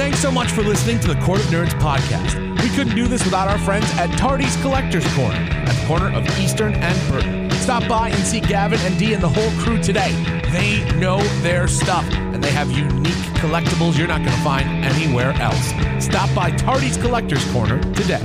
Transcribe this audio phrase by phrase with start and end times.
[0.00, 2.34] Thanks so much for listening to the Court of Nerds podcast.
[2.62, 6.26] We couldn't do this without our friends at Tardy's Collector's Corner at the corner of
[6.38, 7.50] Eastern and Burton.
[7.50, 10.12] Stop by and see Gavin and Dee and the whole crew today.
[10.52, 15.32] They know their stuff and they have unique collectibles you're not going to find anywhere
[15.32, 15.74] else.
[16.02, 18.22] Stop by Tardy's Collector's Corner today.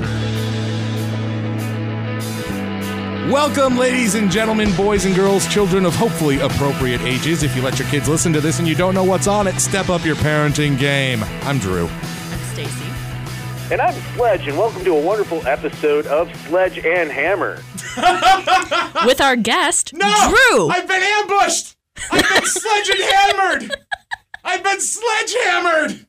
[3.32, 7.41] Welcome, ladies and gentlemen, boys and girls, children of hopefully appropriate ages.
[7.41, 9.59] If you let your kids listen to this and you don't know what's on it,
[9.59, 11.23] step up your parenting game.
[11.41, 11.88] I'm Drew.
[11.88, 12.85] I'm Stacey.
[13.72, 17.63] And I'm Sledge, and welcome to a wonderful episode of Sledge and Hammer.
[19.08, 20.05] With our guest, no!
[20.30, 20.70] Drew.
[20.70, 21.77] I've been ambushed!
[22.12, 23.76] I've been sledge and hammered!
[24.44, 26.05] I've been sledgehammered!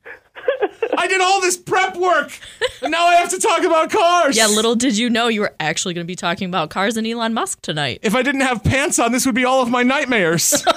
[0.99, 2.39] I did all this prep work,
[2.83, 4.37] and now I have to talk about cars.
[4.37, 7.07] yeah, little did you know you were actually going to be talking about cars and
[7.07, 8.01] Elon Musk tonight.
[8.03, 10.65] If I didn't have pants on, this would be all of my nightmares.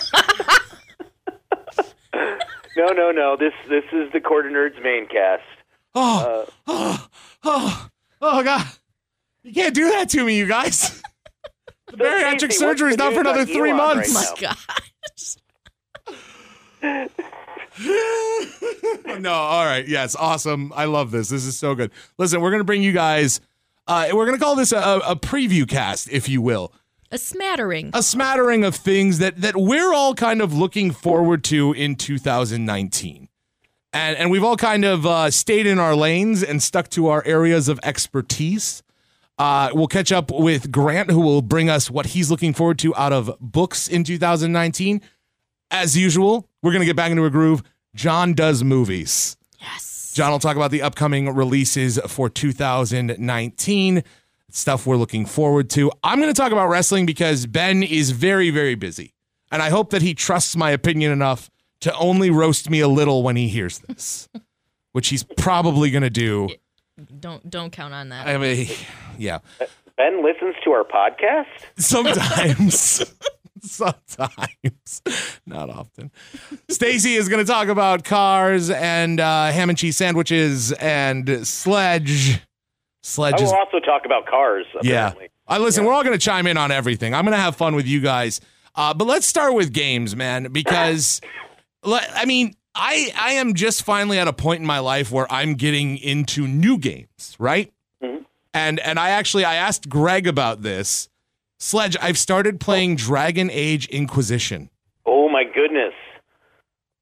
[2.80, 3.36] No, no, no.
[3.36, 5.44] This this is the Court of Nerds main cast.
[5.94, 7.08] Oh, uh, oh,
[7.44, 7.90] oh,
[8.22, 8.66] oh, God.
[9.44, 11.02] You can't do that to me, you guys.
[11.88, 14.16] The bariatric Stacey, surgery is what's not for another three Elon months.
[14.16, 14.36] Oh
[16.84, 17.30] my gosh.
[19.20, 19.88] no, all right.
[19.88, 20.74] Yes, awesome.
[20.76, 21.30] I love this.
[21.30, 21.92] This is so good.
[22.18, 23.40] Listen, we're going to bring you guys,
[23.88, 26.74] uh, we're going to call this a, a preview cast, if you will.
[27.12, 27.90] A smattering.
[27.94, 33.30] A smattering of things that, that we're all kind of looking forward to in 2019.
[33.92, 37.24] And, and we've all kind of uh, stayed in our lanes and stuck to our
[37.26, 38.84] areas of expertise.
[39.40, 42.96] Uh, we'll catch up with Grant, who will bring us what he's looking forward to
[42.96, 45.02] out of books in 2019.
[45.72, 47.62] As usual, we're going to get back into a groove.
[47.96, 49.38] Jon does movies.
[49.60, 50.12] yes.
[50.16, 54.04] Jon will talk about the upcoming releases for 2019,
[54.50, 55.92] stuff we're looking forward to.
[56.04, 59.14] I'm going to talk about wrestling because Ben is very, very busy.
[59.52, 61.50] And I hope that he trusts my opinion enough
[61.82, 64.28] to only roast me a little when he hears this,
[64.92, 66.50] which he's probably going to do.
[67.20, 68.28] Don't don't count on that.
[68.28, 68.68] I mean,
[69.18, 69.40] yeah.
[69.96, 71.46] Ben listens to our podcast.
[71.78, 73.04] Sometimes.
[73.64, 75.02] Sometimes.
[75.46, 76.12] Not often.
[76.70, 82.42] Stacey is going to talk about cars and uh, ham and cheese sandwiches and sledge.
[83.04, 84.66] Sledge I is will also talk about cars.
[84.82, 85.08] yeah.
[85.08, 85.30] Apparently.
[85.48, 85.86] I listen.
[85.86, 87.14] We're all going to chime in on everything.
[87.16, 88.40] I'm going to have fun with you guys.
[88.76, 91.22] Uh, but let's start with games, man, because
[91.84, 95.56] I mean, I I am just finally at a point in my life where I'm
[95.56, 97.74] getting into new games, right?
[98.04, 98.26] Mhm.
[98.54, 101.09] And and I actually I asked Greg about this.
[101.60, 104.70] Sledge, I've started playing Dragon Age Inquisition.
[105.06, 105.94] Oh my goodness.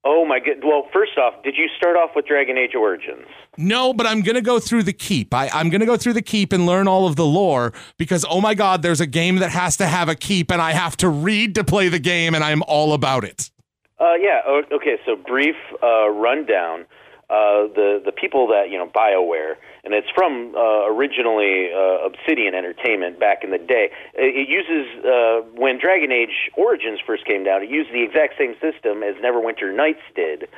[0.04, 0.64] Oh my good.
[0.64, 3.28] Well, first off, did you start off with Dragon Age Origins?
[3.58, 5.34] No, but I'm gonna go through the keep.
[5.34, 8.42] I, I'm gonna go through the keep and learn all of the lore because oh
[8.42, 11.10] my god, there's a game that has to have a keep, and I have to
[11.10, 13.52] read to play the game, and I'm all about it.
[14.00, 14.42] Uh, yeah.
[14.72, 14.98] Okay.
[15.06, 16.86] So brief uh, rundown.
[17.30, 19.56] Uh, the the people that you know Bioware,
[19.88, 23.90] and it's from uh, originally uh, Obsidian Entertainment back in the day.
[24.16, 27.64] It, it uses uh, when Dragon Age Origins first came down.
[27.64, 30.50] It used the exact same system as Neverwinter Nights did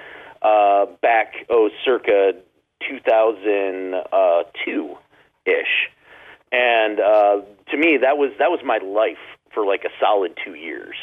[0.42, 2.34] uh, back oh circa
[2.90, 4.98] 2002
[5.46, 5.92] ish.
[6.52, 9.22] And uh, to me, that was that was my life
[9.54, 10.96] for like a solid two years,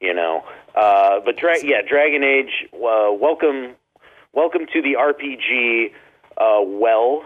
[0.00, 0.42] you know.
[0.74, 2.66] Uh, but dra- yeah, Dragon Age.
[2.74, 3.76] Uh, welcome,
[4.32, 5.92] welcome to the RPG.
[6.36, 7.22] Uh, well,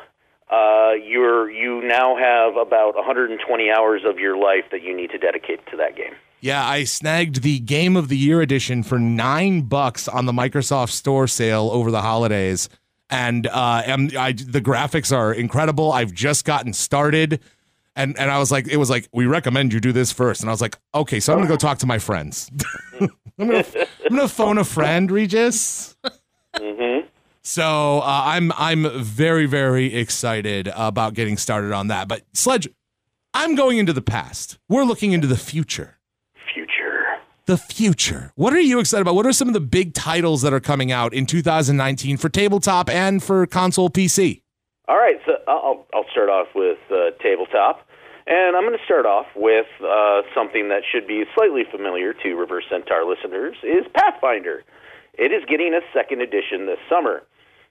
[0.55, 5.19] uh, you're you now have about 120 hours of your life that you need to
[5.19, 6.15] dedicate to that game.
[6.41, 10.91] Yeah, I snagged the Game of the Year edition for nine bucks on the Microsoft
[10.91, 12.69] Store sale over the holidays,
[13.09, 15.91] and uh, I, the graphics are incredible.
[15.91, 17.41] I've just gotten started,
[17.97, 20.51] and and I was like, it was like we recommend you do this first, and
[20.51, 22.51] I was like, okay, so I'm gonna go talk to my friends.
[23.01, 23.65] I'm gonna
[24.05, 25.97] I'm gonna phone a friend, Regis.
[26.55, 27.09] Mm-hmm.
[27.47, 32.09] So uh, I'm I'm very very excited about getting started on that.
[32.09, 32.67] But Sledge,
[33.35, 34.59] I'm going into the past.
[34.67, 35.99] We're looking into the future.
[36.55, 37.05] Future.
[37.45, 38.33] The future.
[38.35, 39.15] What are you excited about?
[39.15, 42.89] What are some of the big titles that are coming out in 2019 for tabletop
[42.89, 44.41] and for console PC?
[44.89, 47.87] All right, so I'll I'll start off with uh, tabletop,
[48.27, 52.35] and I'm going to start off with uh, something that should be slightly familiar to
[52.37, 54.65] Reverse Centaur listeners is Pathfinder.
[55.13, 57.23] It is getting a second edition this summer.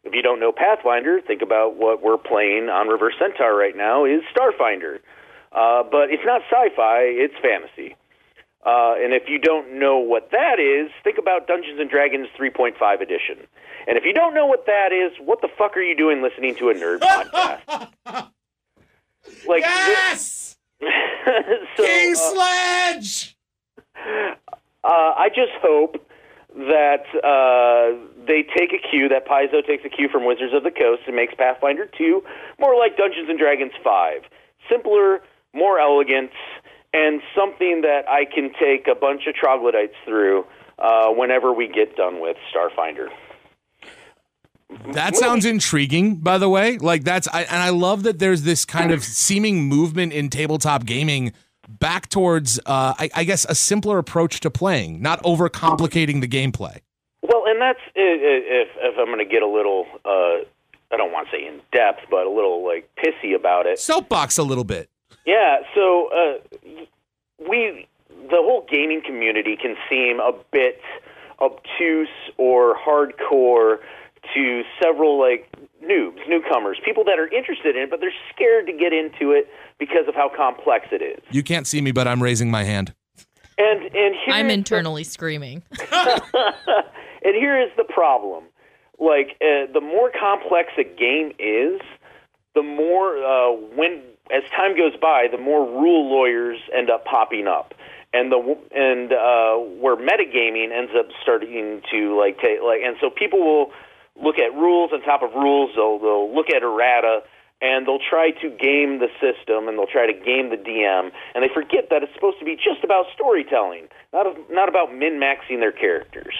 [0.03, 4.05] If you don't know Pathfinder, think about what we're playing on Reverse Centaur right now
[4.05, 4.99] is Starfinder,
[5.53, 7.95] uh, but it's not sci-fi; it's fantasy.
[8.65, 13.01] Uh, and if you don't know what that is, think about Dungeons and Dragons 3.5
[13.01, 13.47] edition.
[13.87, 16.55] And if you don't know what that is, what the fuck are you doing listening
[16.55, 16.99] to a nerd
[18.05, 18.29] podcast?
[19.45, 20.55] Like, Yes!
[20.81, 23.35] so, King uh, Sledge!
[23.97, 25.97] uh, I just hope
[26.55, 27.97] that uh,
[28.27, 31.15] they take a cue, that Paizo takes a cue from Wizards of the Coast and
[31.15, 32.23] makes Pathfinder 2
[32.59, 34.21] more like Dungeons and Dragons 5.
[34.69, 35.21] Simpler,
[35.53, 36.31] more elegant,
[36.93, 40.45] and something that I can take a bunch of troglodytes through
[40.77, 43.07] uh, whenever we get done with Starfinder.
[44.93, 46.77] That sounds intriguing, by the way.
[46.77, 50.85] Like that's, I, and I love that there's this kind of seeming movement in tabletop
[50.85, 51.33] gaming
[51.79, 56.79] back towards, uh, I, I guess, a simpler approach to playing, not overcomplicating the gameplay.
[57.21, 60.43] Well, and that's if if I'm going to get a little, uh,
[60.91, 63.79] I don't want to say in depth, but a little like pissy about it.
[63.79, 64.89] Soapbox a little bit.
[65.25, 65.59] Yeah.
[65.73, 66.59] So uh,
[67.49, 70.81] we, the whole gaming community, can seem a bit
[71.39, 73.77] obtuse or hardcore
[74.33, 75.49] to several like
[75.83, 79.47] noobs, newcomers, people that are interested in it, but they're scared to get into it
[79.79, 81.23] because of how complex it is.
[81.31, 82.93] You can't see me, but I'm raising my hand.
[83.57, 85.61] And and I'm internally the, screaming.
[85.91, 88.45] and here is the problem:
[88.99, 91.79] like uh, the more complex a game is,
[92.55, 94.01] the more uh, when
[94.31, 97.75] as time goes by, the more rule lawyers end up popping up
[98.13, 103.09] and the and uh, where metagaming ends up starting to like take like and so
[103.09, 103.71] people will
[104.21, 105.71] look at rules on top of rules.
[105.75, 107.21] They'll, they'll look at errata
[107.61, 111.43] and they'll try to game the system and they'll try to game the DM and
[111.43, 115.59] they forget that it's supposed to be just about storytelling, not not about min maxing
[115.59, 116.35] their characters.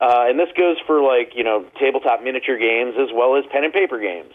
[0.00, 3.62] Uh, and this goes for like you know tabletop miniature games as well as pen
[3.62, 4.32] and paper games.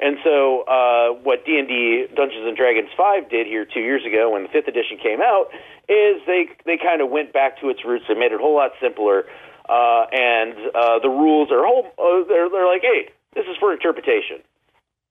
[0.00, 4.02] And so, uh, what D and D Dungeons and Dragons Five did here two years
[4.06, 5.50] ago when the fifth edition came out
[5.86, 8.06] is they they kind of went back to its roots.
[8.08, 9.26] They made it a whole lot simpler
[9.68, 11.86] uh, and uh, the rules are whole.
[11.98, 14.42] Uh, they're they're like, hey, this is for interpretation,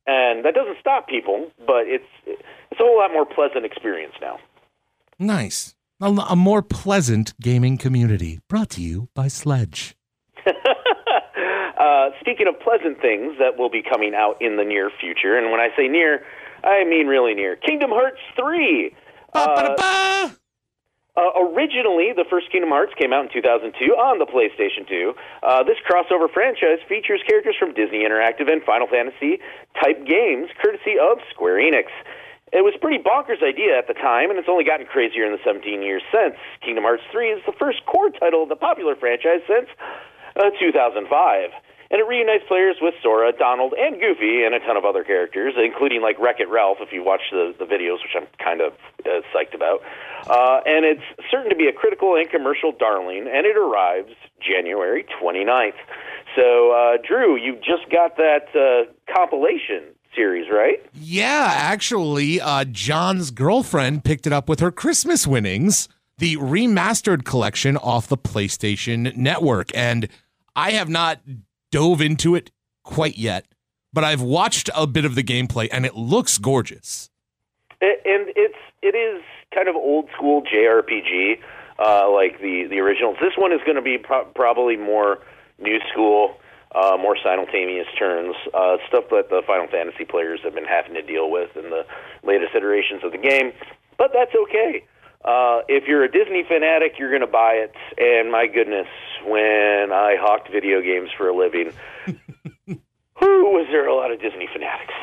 [0.07, 4.37] and that doesn't stop people, but it's it's a whole lot more pleasant experience now.
[5.17, 9.95] Nice, a, a more pleasant gaming community brought to you by Sledge.
[10.45, 15.51] uh, speaking of pleasant things that will be coming out in the near future, and
[15.51, 16.25] when I say near,
[16.63, 17.55] I mean really near.
[17.55, 18.95] Kingdom Hearts three.
[19.33, 20.31] Uh,
[21.21, 25.13] uh, originally, the first Kingdom Hearts came out in 2002 on the PlayStation 2.
[25.45, 29.37] Uh, this crossover franchise features characters from Disney Interactive and Final Fantasy
[29.77, 31.93] type games, courtesy of Square Enix.
[32.51, 35.39] It was pretty bonkers idea at the time, and it's only gotten crazier in the
[35.45, 36.35] 17 years since.
[36.65, 39.69] Kingdom Hearts 3 is the first core title of the popular franchise since
[40.35, 41.05] uh, 2005
[41.91, 45.53] and it reunites players with Sora, Donald, and Goofy, and a ton of other characters,
[45.57, 48.71] including like Wreck It Ralph, if you watch the, the videos, which I'm kind of
[49.05, 49.81] uh, psyched about.
[50.25, 55.05] Uh, and it's certain to be a critical and commercial darling, and it arrives January
[55.21, 55.75] 29th.
[56.33, 59.83] So, uh, Drew, you just got that uh, compilation
[60.15, 60.79] series, right?
[60.93, 65.89] Yeah, actually, uh, Jon's girlfriend picked it up with her Christmas winnings,
[66.19, 69.75] the remastered collection off the PlayStation Network.
[69.75, 70.07] And
[70.55, 71.19] I have not
[71.71, 72.51] dove into it
[72.83, 73.45] quite yet,
[73.93, 77.09] but I've watched a bit of the gameplay and it looks gorgeous.
[77.81, 79.23] And it's it is
[79.53, 81.39] kind of old school JRPG,
[81.79, 83.17] uh, like the the originals.
[83.21, 85.19] This one is going to be pro- probably more
[85.59, 86.37] new school,
[86.75, 91.01] uh, more simultaneous turns, uh, stuff that the Final Fantasy players have been having to
[91.01, 91.85] deal with in the
[92.23, 93.51] latest iterations of the game.
[93.97, 94.85] But that's okay.
[95.23, 97.73] Uh, if you're a Disney fanatic, you're going to buy it.
[97.97, 98.87] And my goodness,
[99.23, 101.71] when I hawked video games for a living,
[102.65, 102.79] who
[103.19, 104.93] was there a lot of Disney fanatics?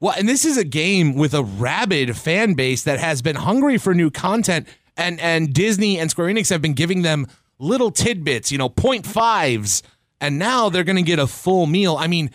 [0.00, 3.78] Well, and this is a game with a rabid fan base that has been hungry
[3.78, 7.26] for new content, and and Disney and Square Enix have been giving them
[7.58, 9.82] little tidbits, you know, point fives,
[10.20, 11.96] and now they're going to get a full meal.
[11.96, 12.30] I mean,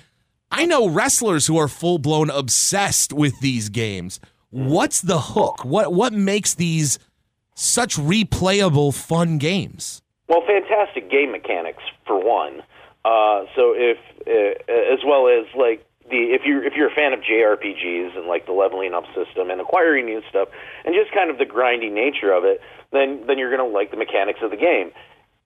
[0.52, 4.20] I know wrestlers who are full blown obsessed with these games.
[4.50, 5.64] What's the hook?
[5.64, 6.98] What what makes these
[7.60, 10.02] such replayable, fun games?
[10.28, 12.62] Well, fantastic game mechanics for one.
[13.04, 13.98] Uh, so if
[14.28, 18.28] uh, as well as like the if you're if you're a fan of JRPGs and
[18.28, 20.50] like the leveling up system and acquiring new stuff
[20.86, 22.62] and just kind of the grinding nature of it,
[22.92, 24.92] then then you're to like the mechanics of the game.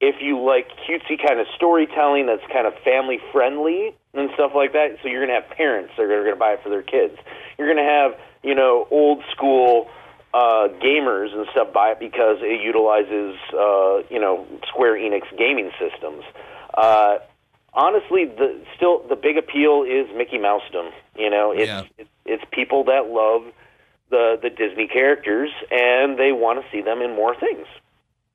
[0.02, 4.74] If you like cutesy kind of storytelling that's kind of family friendly and stuff like
[4.74, 7.18] that, so you're to have parents that are to buy it for their kids.
[7.58, 9.90] You're to have you know old school
[10.34, 15.72] uh, gamers and stuff buy it because it utilizes uh, you know Square Enix gaming
[15.80, 16.24] systems.
[16.74, 17.18] Uh,
[17.74, 20.92] honestly, the still the big appeal is Mickey Mousedom.
[21.16, 21.84] You know, it's yeah.
[21.98, 23.54] it's, it's people that love
[24.10, 27.68] the the Disney characters and they want to see them in more things.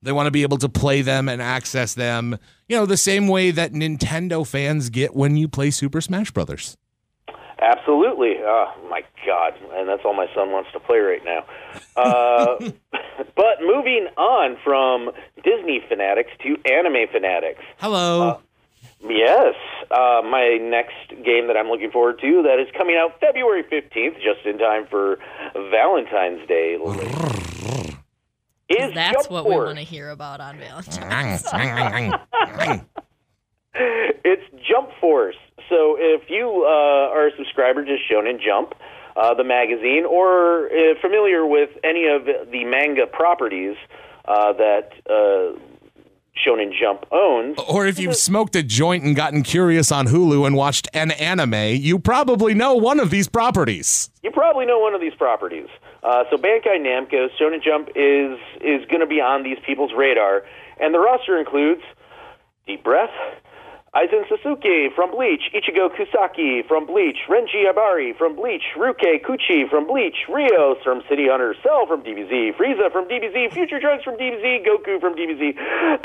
[0.00, 2.38] They want to be able to play them and access them,
[2.68, 6.76] you know, the same way that Nintendo fans get when you play Super Smash Brothers.
[7.60, 8.36] Absolutely.
[8.40, 11.44] Oh my God, and that's all my son wants to play right now.
[11.96, 12.70] Uh,
[13.38, 15.10] But moving on from
[15.44, 17.62] Disney fanatics to anime fanatics.
[17.78, 18.40] Hello.
[19.00, 19.54] Yes,
[19.92, 24.16] uh, my next game that I'm looking forward to that is coming out February 15th,
[24.16, 25.18] just in time for
[25.54, 26.78] Valentine's Day.
[28.68, 31.44] is That's Jump what we want to hear about on Valentine's.
[33.74, 35.36] It's Jump Force.
[35.68, 38.74] So if you uh, are a subscriber to Shonen Jump,
[39.16, 43.76] uh, the magazine, or uh, familiar with any of the manga properties
[44.26, 45.58] uh, that uh,
[46.46, 50.54] Shonen Jump owns, or if you've smoked a joint and gotten curious on Hulu and
[50.54, 54.10] watched an anime, you probably know one of these properties.
[54.22, 55.68] you probably know one of these properties.
[56.02, 60.44] Uh, so Bandai Namco, Shonen Jump is is going to be on these people's radar,
[60.80, 61.82] and the roster includes
[62.68, 63.10] Deep Breath,
[63.98, 69.88] Aizen Sasuke from Bleach, Ichigo Kusaki from Bleach, Renji Abari from Bleach, Ruke Kuchi from
[69.88, 74.62] Bleach, Rios from City Hunter, Cell from DBZ, Frieza from DBZ, Future Trunks from DBZ,
[74.62, 75.50] Goku from DBZ,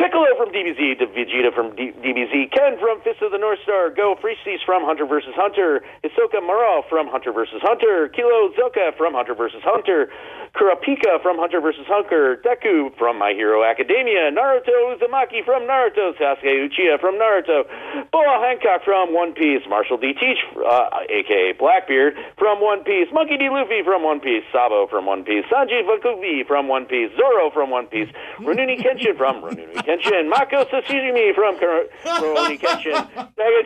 [0.02, 4.16] Piccolo from DBZ, Vegeta from D- DBZ, Ken from Fist of the North Star, Go
[4.18, 5.36] Freesties from Hunter vs.
[5.36, 7.62] Hunter, Hisoka Mara from Hunter vs.
[7.62, 9.62] Hunter, Kilo Zoka from Hunter vs.
[9.62, 10.10] Hunter,
[10.58, 11.86] Kurapika from Hunter vs.
[11.86, 17.66] Hunter, Deku from My Hero Academia, Naruto Uzumaki from Naruto, Sasuke Uchiha from Naruto,
[18.12, 20.14] Boa Hancock from One Piece, Marshall D.
[20.14, 23.50] Teach, uh, aka Blackbeard, from One Piece, Monkey D.
[23.50, 27.70] Luffy from One Piece, Sabo from One Piece, Sanji Fukubi from One Piece, Zoro from
[27.70, 28.10] One Piece,
[28.40, 33.08] Rurouni Kenshin from Rurouni Kenshin, Mako Sashimi from Rurouni Kenshin,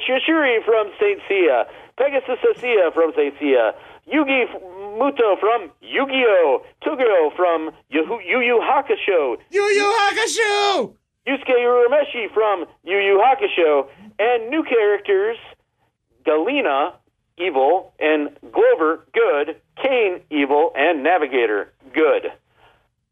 [0.07, 1.65] Shishuri from Saint Seiya,
[1.97, 3.73] Pegasus Seiya from Saint Seiya,
[4.11, 4.45] Yugi
[4.97, 6.63] Muto from Yu-Gi-Oh!
[6.83, 10.93] Toguro from Yu Yu Hakusho, Yu Yu Hakusho!
[11.27, 13.87] Yusuke Urameshi from Yu Yu Hakusho,
[14.19, 15.37] and new characters
[16.25, 16.93] Galena,
[17.37, 22.31] evil, and Glover, good, Kane, evil, and Navigator, good.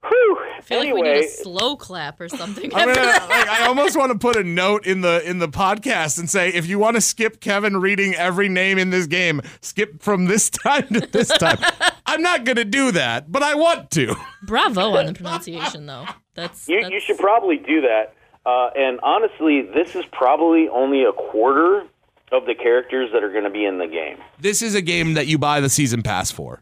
[0.08, 0.38] Whew.
[0.58, 2.72] I feel like we need a slow clap or something.
[2.76, 6.20] I'm after like, I almost want to put a note in the in the podcast
[6.20, 10.04] and say if you want to skip Kevin reading every name in this game, skip
[10.04, 11.58] from this time to this time.
[12.06, 14.16] I'm not gonna do that, but I want to.
[14.44, 16.06] Bravo on the pronunciation, though.
[16.36, 18.14] That's, you, that's you should probably do that.
[18.46, 21.88] Uh, and honestly, this is probably only a quarter
[22.32, 24.18] of the characters that are going to be in the game.
[24.40, 26.62] This is a game that you buy the season pass for.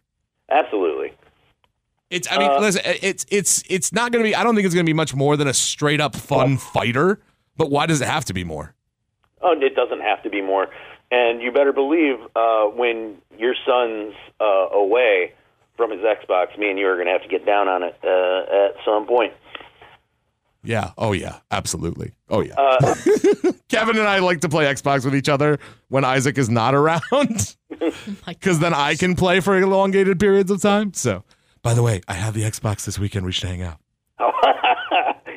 [0.49, 1.13] Absolutely.
[2.09, 4.75] It's I mean, Uh, listen, it's it's it's not gonna be I don't think it's
[4.75, 7.19] gonna be much more than a straight up fun fighter,
[7.57, 8.75] but why does it have to be more?
[9.41, 10.67] Oh, it doesn't have to be more.
[11.09, 15.33] And you better believe uh, when your son's uh, away
[15.75, 17.95] from his Xbox, me and you are going to have to get down on it
[18.03, 19.33] uh, at some point.
[20.63, 20.91] Yeah.
[20.97, 21.39] Oh yeah.
[21.51, 22.13] Absolutely.
[22.29, 22.55] Oh yeah.
[22.83, 22.95] Uh,
[23.69, 25.57] Kevin and I like to play Xbox with each other
[25.89, 27.55] when Isaac is not around,
[28.27, 30.93] because then I can play for elongated periods of time.
[30.93, 31.23] So,
[31.63, 33.25] by the way, I have the Xbox this weekend.
[33.25, 33.79] We should hang out.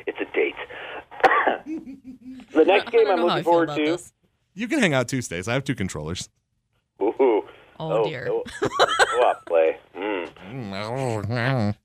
[0.05, 0.55] it's a date.
[2.53, 3.85] the next I game don't I'm know how I looking feel forward about to.
[3.85, 4.13] this.
[4.53, 5.47] You can hang out Tuesdays.
[5.47, 6.29] I have two controllers.
[7.01, 7.43] Ooh,
[7.79, 8.27] Oh, dear.
[8.29, 9.77] Oh, co-op play.
[9.95, 11.75] Mm.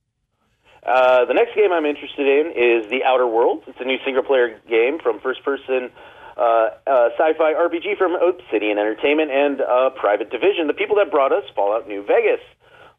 [0.82, 3.62] Uh, the next game I'm interested in is The Outer Worlds.
[3.70, 5.94] It's a new single player game from first person
[6.34, 11.10] uh, uh, sci fi RPG from Obsidian Entertainment and uh, Private Division, the people that
[11.10, 12.42] brought us Fallout New Vegas.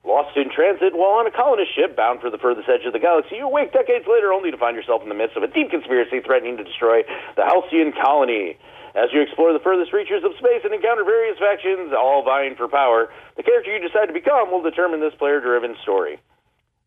[0.03, 2.99] Lost in transit while on a colonist ship bound for the furthest edge of the
[2.99, 5.71] galaxy, you awake decades later only to find yourself in the midst of a deep
[5.71, 7.03] conspiracy threatening to destroy
[7.39, 8.59] the Halcyon colony.
[8.95, 12.67] As you explore the furthest reaches of space and encounter various factions, all vying for
[12.67, 16.19] power, the character you decide to become will determine this player driven story.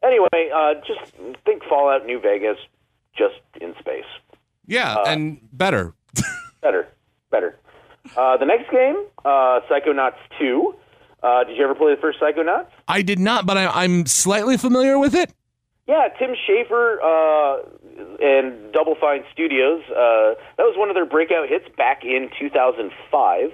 [0.04, 1.12] Anyway, uh, just
[1.44, 2.58] think Fallout New Vegas,
[3.16, 4.04] just in space.
[4.66, 5.94] Yeah, and better.
[6.62, 6.88] Better,
[7.30, 7.56] better.
[8.16, 10.74] Uh, the next game, uh, Psychonauts 2.
[11.22, 12.66] Uh, did you ever play the first Psychonauts?
[12.88, 15.32] I did not, but I, I'm slightly familiar with it.
[15.86, 17.62] Yeah, Tim Schafer uh,
[18.20, 19.82] and Double Fine Studios.
[19.88, 23.52] Uh, that was one of their breakout hits back in 2005.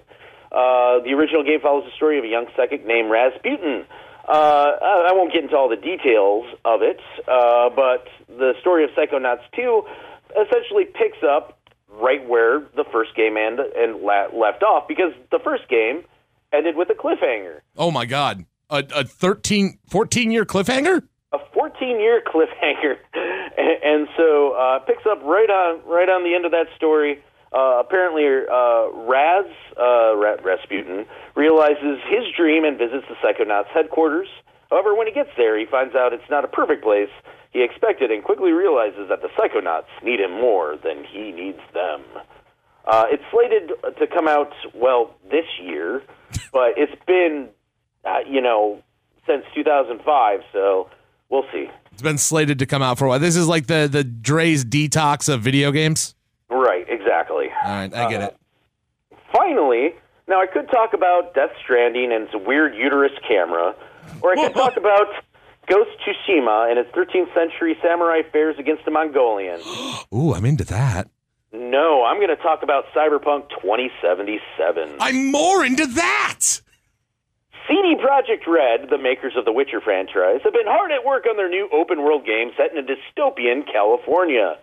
[0.51, 3.85] Uh, the original game follows the story of a young psychic named Rasputin.
[4.29, 8.91] Uh, I won't get into all the details of it, uh, but the story of
[8.91, 9.83] Psychonauts 2
[10.41, 11.59] essentially picks up
[11.91, 16.05] right where the first game end, and la- left off because the first game
[16.53, 17.61] ended with a cliffhanger.
[17.77, 18.47] Oh my god.
[18.71, 21.03] A, a 13, 14 year cliffhanger?
[21.33, 26.35] a 14 year cliffhanger and, and so uh picks up right on right on the
[26.35, 27.23] end of that story
[27.55, 29.47] uh apparently uh raz
[29.79, 34.29] uh rasputin realizes his dream and visits the psychonauts headquarters
[34.71, 37.11] however when he gets there he finds out it's not a perfect place
[37.51, 42.03] he expected and quickly realizes that the psychonauts need him more than he needs them
[42.87, 46.03] uh it's slated to come out well this year
[46.53, 47.49] but it's been
[48.05, 48.83] uh, you know
[49.27, 50.89] since 2005 so
[51.33, 51.69] we'll see.
[51.91, 53.19] It's been slated to come out for a while.
[53.19, 56.15] This is like the the Dre's detox of video games.
[56.53, 57.47] Right, exactly.
[57.65, 58.37] All right, I get uh, it.
[59.33, 59.95] Finally,
[60.29, 63.75] now I could talk about Death Stranding and its weird uterus camera,
[64.21, 65.07] or I could talk about
[65.67, 69.61] Ghost Tsushima and its 13th century samurai fares against the Mongolian.
[70.15, 71.09] Ooh, I'm into that.
[71.53, 74.97] No, I'm going to talk about Cyberpunk 2077.
[75.01, 76.61] I'm more into that.
[77.69, 81.37] CD Projekt Red, the makers of the Witcher franchise, have been hard at work on
[81.37, 84.59] their new open world game set in a dystopian California.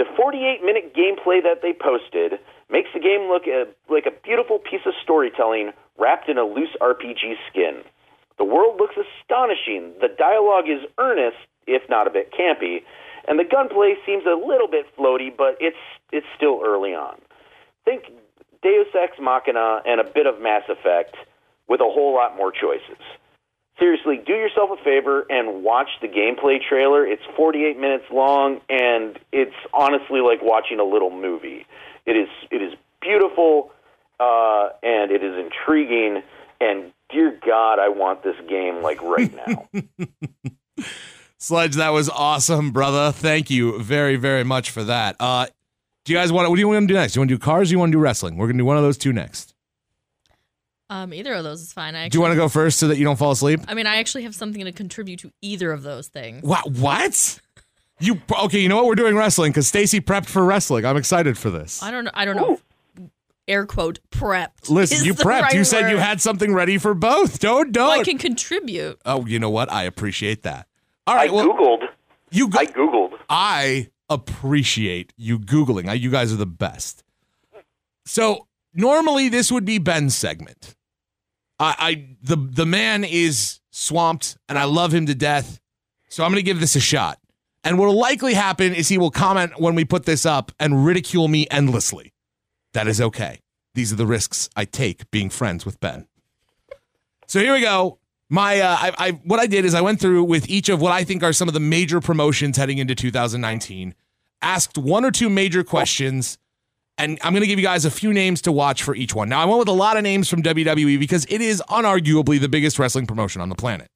[0.00, 2.40] The 48 minute gameplay that they posted
[2.70, 6.74] makes the game look a, like a beautiful piece of storytelling wrapped in a loose
[6.80, 7.84] RPG skin.
[8.38, 12.80] The world looks astonishing, the dialogue is earnest, if not a bit campy,
[13.28, 15.76] and the gunplay seems a little bit floaty, but it's
[16.10, 17.20] it's still early on.
[17.84, 18.04] Think
[18.62, 21.14] Deus Ex Machina and a bit of Mass Effect
[21.68, 23.04] with a whole lot more choices.
[23.80, 27.06] Seriously, do yourself a favor and watch the gameplay trailer.
[27.06, 31.66] It's 48 minutes long and it's honestly like watching a little movie.
[32.04, 33.72] It is it is beautiful
[34.20, 36.22] uh, and it is intriguing
[36.60, 39.68] and dear God, I want this game like right now.
[41.38, 43.12] Sledge, that was awesome, brother.
[43.12, 45.16] Thank you very, very much for that.
[45.18, 45.46] Uh,
[46.04, 47.14] do you guys want to, what do you want to do next?
[47.14, 48.36] Do you want to do cars or do you want to do wrestling?
[48.36, 49.54] We're going to do one of those two next.
[50.90, 51.94] Um, either of those is fine.
[51.94, 53.60] I Do you want to go first so that you don't fall asleep?
[53.68, 56.42] I mean, I actually have something to contribute to either of those things.
[56.42, 56.68] What?
[56.72, 57.40] What?
[58.00, 58.58] You okay?
[58.58, 58.86] You know what?
[58.86, 60.84] We're doing wrestling because Stacey prepped for wrestling.
[60.84, 61.82] I'm excited for this.
[61.82, 62.10] I don't know.
[62.12, 62.54] I don't know.
[62.54, 62.62] if
[63.46, 64.68] Air quote prepped.
[64.68, 65.42] Listen, is you the prepped.
[65.42, 66.02] right you said you word.
[66.02, 67.38] had something ready for both.
[67.38, 67.88] Don't don't.
[67.88, 68.98] Well, I can contribute.
[69.04, 69.70] oh, you know what?
[69.70, 70.66] I appreciate that.
[71.06, 71.30] All right.
[71.30, 71.32] I.
[71.32, 71.86] Well, googled.
[72.30, 72.48] you.
[72.48, 73.12] Go- I googled.
[73.28, 75.88] I appreciate you googling.
[75.88, 77.04] I- You guys are the best.
[78.06, 80.74] So normally this would be Ben's segment.
[81.60, 85.60] I, I the the man is swamped, and I love him to death.
[86.08, 87.20] So I'm going to give this a shot.
[87.62, 90.84] And what will likely happen is he will comment when we put this up and
[90.84, 92.14] ridicule me endlessly.
[92.72, 93.40] That is okay.
[93.74, 96.08] These are the risks I take being friends with Ben.
[97.26, 97.98] So here we go.
[98.28, 100.92] My, uh, I, I, what I did is I went through with each of what
[100.92, 103.94] I think are some of the major promotions heading into 2019,
[104.40, 106.38] asked one or two major questions,
[107.00, 109.30] and I'm going to give you guys a few names to watch for each one.
[109.30, 112.48] Now, I went with a lot of names from WWE because it is unarguably the
[112.48, 113.88] biggest wrestling promotion on the planet.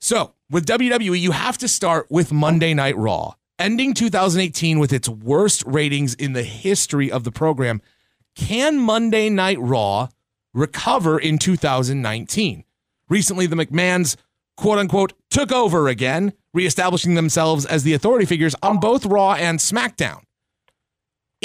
[0.00, 5.08] So, with WWE, you have to start with Monday Night Raw, ending 2018 with its
[5.08, 7.80] worst ratings in the history of the program.
[8.34, 10.08] Can Monday Night Raw
[10.52, 12.64] recover in 2019?
[13.08, 14.16] Recently, the McMahons,
[14.56, 19.60] quote unquote, took over again, reestablishing themselves as the authority figures on both Raw and
[19.60, 20.25] SmackDown.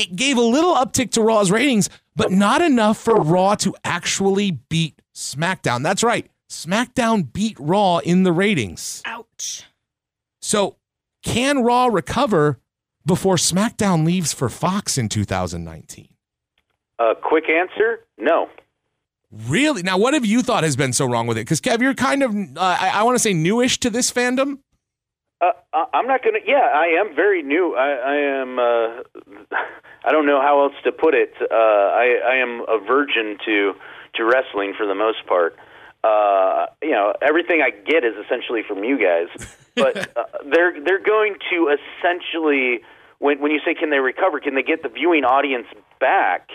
[0.02, 4.52] It gave a little uptick to Raw's ratings, but not enough for Raw to actually
[4.52, 5.84] beat SmackDown.
[5.84, 6.30] That's right.
[6.50, 9.04] SmackDown beat Raw in the ratings.
[9.06, 9.66] Ouch.
[10.42, 10.78] So,
[11.24, 12.60] can Raw recover
[13.06, 16.10] before SmackDown leaves for Fox in 2019?
[16.98, 18.50] Uh, quick answer: No.
[19.32, 19.84] Really?
[19.84, 21.42] Now, what have you thought has been so wrong with it?
[21.42, 24.60] Because Kev, you're kind of, uh, I, I want to say, newish to this fandom.
[25.42, 26.48] Uh, I- I'm not going to.
[26.48, 27.76] Yeah, I am very new.
[27.76, 28.60] I, I am.
[28.60, 29.56] Uh,
[30.06, 31.34] I don't know how else to put it.
[31.42, 33.74] Uh, I, I am a virgin to
[34.16, 35.56] to wrestling for the most part.
[36.04, 39.28] Uh, you know, everything I get is essentially from you guys.
[39.74, 42.82] But uh, they're they're going to essentially
[43.20, 44.42] when when you say can they recover?
[44.42, 46.50] Can they get the viewing audience back?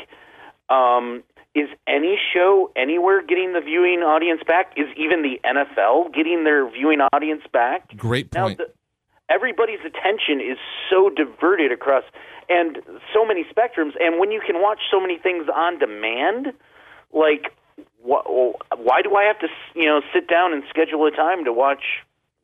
[0.68, 1.22] Um,
[1.54, 4.74] is any show anywhere getting the viewing audience back?
[4.76, 7.96] Is even the NFL getting their viewing audience back?
[7.96, 8.58] Great Now, point.
[8.58, 8.68] the,
[9.28, 10.58] everybody's attention is
[10.90, 12.04] so diverted across
[12.48, 12.78] and
[13.12, 16.52] so many spectrums, and when you can watch so many things on demand,
[17.12, 17.52] like
[18.02, 21.52] wh- why do I have to you know sit down and schedule a time to
[21.52, 21.82] watch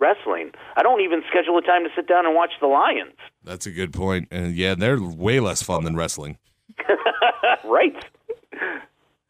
[0.00, 0.50] wrestling?
[0.76, 3.14] I don't even schedule a time to sit down and watch the Lions.
[3.44, 4.28] That's a good point.
[4.30, 6.38] And yeah, they're way less fun than wrestling.
[7.64, 8.04] right?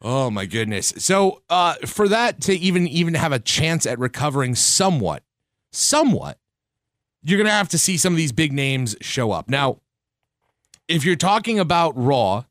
[0.01, 0.93] Oh my goodness.
[0.97, 5.23] So uh, for that to even even have a chance at recovering somewhat,
[5.71, 6.39] somewhat,
[7.23, 9.49] you're gonna have to see some of these big names show up.
[9.49, 9.79] Now,
[10.87, 12.43] if you're talking about Raw,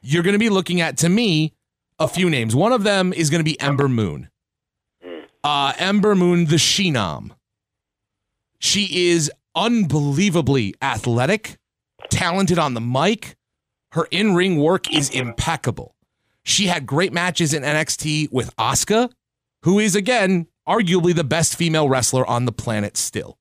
[0.00, 1.52] you're gonna be looking at to me
[1.98, 2.54] a few names.
[2.54, 4.30] One of them is gonna be Ember Moon.
[5.44, 7.30] Uh, Ember Moon, the Shenom.
[8.58, 11.58] She is unbelievably athletic,
[12.10, 13.36] talented on the mic.
[13.92, 15.94] Her in ring work is impeccable.
[16.42, 19.10] She had great matches in NXT with Asuka,
[19.62, 23.38] who is, again, arguably the best female wrestler on the planet still.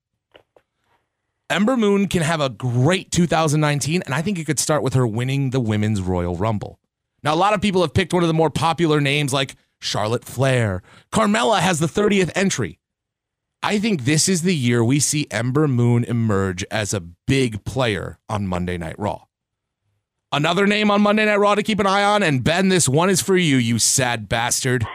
[1.49, 5.07] Ember Moon can have a great 2019, and I think it could start with her
[5.07, 6.79] winning the Women's Royal Rumble.
[7.23, 10.25] Now, a lot of people have picked one of the more popular names like Charlotte
[10.25, 10.81] Flair.
[11.11, 12.79] Carmella has the 30th entry.
[13.63, 18.19] I think this is the year we see Ember Moon emerge as a big player
[18.27, 19.23] on Monday Night Raw.
[20.33, 23.09] Another name on Monday Night Raw to keep an eye on, and Ben, this one
[23.09, 24.85] is for you, you sad bastard.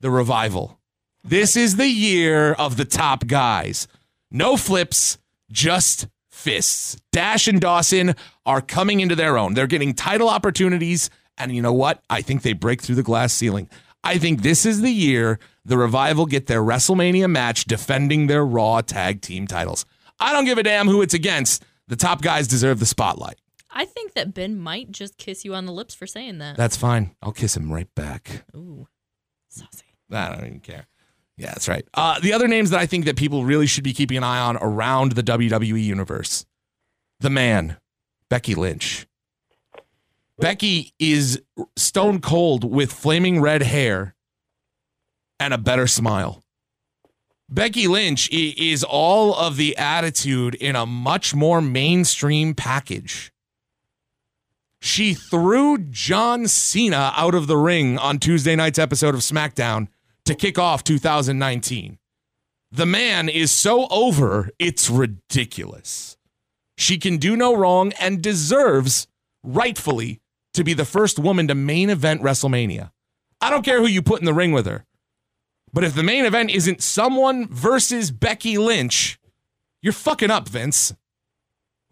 [0.00, 0.80] The revival.
[1.22, 3.86] This is the year of the top guys.
[4.30, 5.18] No flips,
[5.50, 6.96] just fists.
[7.12, 8.14] Dash and Dawson
[8.46, 9.54] are coming into their own.
[9.54, 12.02] They're getting title opportunities, and you know what?
[12.08, 13.68] I think they break through the glass ceiling.
[14.02, 18.80] I think this is the year the revival get their WrestleMania match defending their Raw
[18.80, 19.84] tag team titles.
[20.18, 21.62] I don't give a damn who it's against.
[21.88, 23.36] The top guys deserve the spotlight.
[23.70, 26.56] I think that Ben might just kiss you on the lips for saying that.
[26.56, 27.14] That's fine.
[27.22, 28.44] I'll kiss him right back.
[28.54, 28.88] Ooh,
[29.48, 29.84] saucy.
[30.10, 30.86] I don't even care.
[31.40, 31.86] Yeah, that's right.
[31.94, 34.40] Uh, the other names that I think that people really should be keeping an eye
[34.40, 36.44] on around the WWE universe,
[37.20, 37.78] the man,
[38.28, 39.06] Becky Lynch.
[40.38, 41.40] Becky is
[41.76, 44.14] stone cold with flaming red hair
[45.38, 46.44] and a better smile.
[47.48, 53.32] Becky Lynch is all of the attitude in a much more mainstream package.
[54.82, 59.88] She threw John Cena out of the ring on Tuesday night's episode of SmackDown
[60.24, 61.98] to kick off 2019.
[62.72, 66.16] The man is so over, it's ridiculous.
[66.78, 69.08] She can do no wrong and deserves,
[69.42, 70.20] rightfully,
[70.54, 72.90] to be the first woman to main event WrestleMania.
[73.40, 74.84] I don't care who you put in the ring with her.
[75.72, 79.18] But if the main event isn't someone versus Becky Lynch,
[79.82, 80.94] you're fucking up, Vince.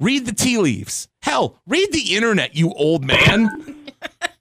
[0.00, 1.08] Read the tea leaves.
[1.22, 3.74] Hell, read the internet, you old man.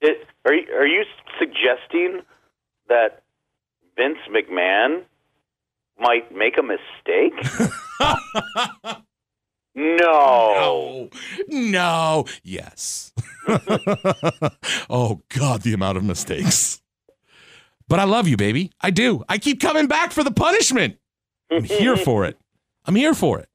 [0.00, 1.02] It, are are you
[1.36, 2.20] suggesting
[2.88, 3.24] that
[3.98, 5.02] Vince McMahon
[5.98, 7.34] might make a mistake?
[9.74, 11.08] no.
[11.08, 11.10] No.
[11.48, 12.24] No.
[12.44, 13.12] Yes.
[14.88, 16.80] oh, God, the amount of mistakes.
[17.88, 18.70] But I love you, baby.
[18.80, 19.24] I do.
[19.28, 20.98] I keep coming back for the punishment.
[21.50, 22.38] I'm here for it.
[22.84, 23.48] I'm here for it.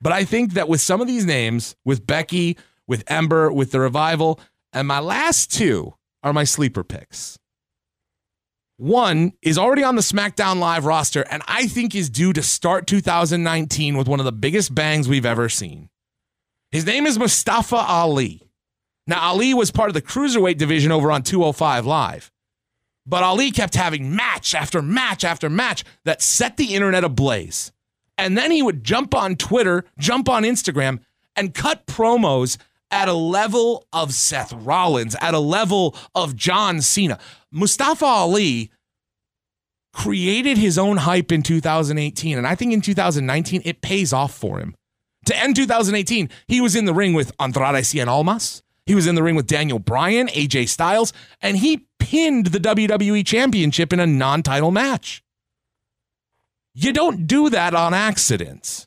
[0.00, 3.80] But I think that with some of these names, with Becky, with Ember, with the
[3.80, 4.38] revival,
[4.72, 7.38] and my last two are my sleeper picks.
[8.76, 12.88] One is already on the SmackDown Live roster, and I think is due to start
[12.88, 15.90] 2019 with one of the biggest bangs we've ever seen.
[16.72, 18.50] His name is Mustafa Ali.
[19.06, 22.32] Now, Ali was part of the cruiserweight division over on 205 Live.
[23.06, 27.70] But Ali kept having match after match after match that set the internet ablaze.
[28.18, 30.98] And then he would jump on Twitter, jump on Instagram,
[31.36, 32.56] and cut promos
[32.90, 37.18] at a level of Seth Rollins, at a level of John Cena.
[37.50, 38.70] Mustafa Ali
[39.92, 42.36] created his own hype in 2018.
[42.36, 44.74] And I think in 2019, it pays off for him.
[45.26, 48.62] To end 2018, he was in the ring with Andrade Cien Almas.
[48.86, 53.24] He was in the ring with Daniel Bryan, AJ Styles, and he pinned the WWE
[53.24, 55.22] Championship in a non title match.
[56.74, 58.86] You don't do that on accident.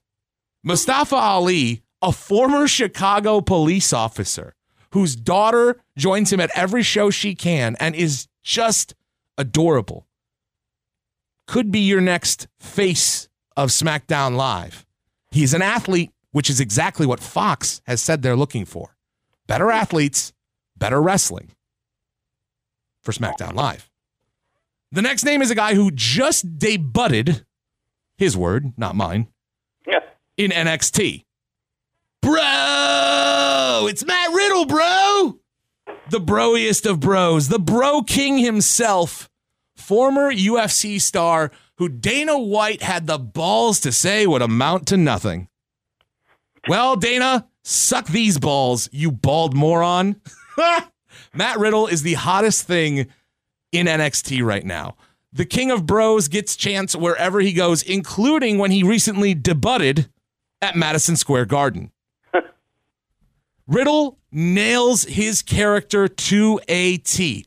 [0.64, 4.54] Mustafa Ali, a former Chicago police officer
[4.92, 8.94] whose daughter joins him at every show she can and is just
[9.38, 10.08] adorable,
[11.48, 14.86] could be your next face of SmackDown Live.
[15.32, 18.96] He's an athlete, which is exactly what Fox has said they're looking for
[19.48, 20.34] better athletes,
[20.78, 21.52] better wrestling
[23.02, 23.90] for SmackDown Live.
[24.92, 27.46] The next name is a guy who just debuted,
[28.18, 29.28] his word, not mine,
[29.86, 30.00] Yeah.
[30.38, 31.24] in NXT.
[32.28, 35.40] Bro, it's Matt Riddle, bro.
[36.10, 39.30] The broiest of bros, the bro king himself,
[39.78, 45.48] former UFC star who Dana White had the balls to say would amount to nothing.
[46.68, 50.20] Well, Dana, suck these balls, you bald moron.
[51.34, 53.08] Matt Riddle is the hottest thing
[53.72, 54.98] in NXT right now.
[55.32, 60.10] The king of bros gets chance wherever he goes, including when he recently debuted
[60.62, 61.94] at Madison Square Garden.
[63.68, 67.46] Riddle nails his character to a T.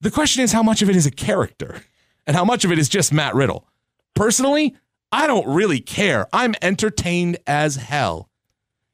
[0.00, 1.82] The question is how much of it is a character
[2.26, 3.66] and how much of it is just Matt Riddle.
[4.14, 4.76] Personally,
[5.10, 6.26] I don't really care.
[6.32, 8.28] I'm entertained as hell.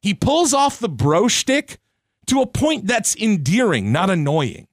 [0.01, 1.79] He pulls off the bro shtick
[2.27, 4.69] to a point that's endearing, not annoying.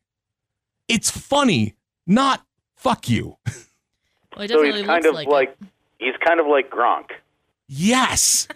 [0.88, 3.38] It's funny, not fuck you.
[4.36, 5.58] Well, it So definitely he's kind looks of like, like,
[5.98, 7.10] he's kind of like Gronk.
[7.68, 8.48] Yes,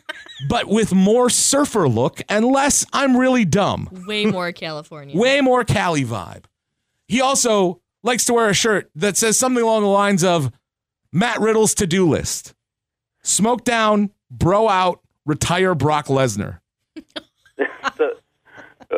[0.48, 3.90] but with more surfer look and less I'm really dumb.
[4.08, 5.18] way more California.
[5.18, 6.46] Way more Cali vibe.
[7.08, 10.52] He also likes to wear a shirt that says something along the lines of
[11.12, 12.54] Matt Riddle's to do list
[13.22, 16.60] smoke down, bro out, retire Brock Lesnar.
[16.96, 18.18] The-
[18.90, 18.96] uh,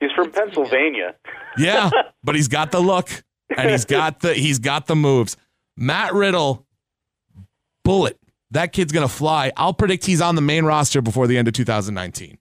[0.00, 1.14] he's from Pennsylvania.
[1.58, 1.90] Yeah,
[2.22, 3.08] but he's got the look
[3.56, 5.36] and he's got the he's got the moves.
[5.76, 6.64] Matt Riddle,
[7.84, 8.18] bullet
[8.50, 9.52] That kid's going to fly.
[9.56, 12.38] I'll predict he's on the main roster before the end of 2019.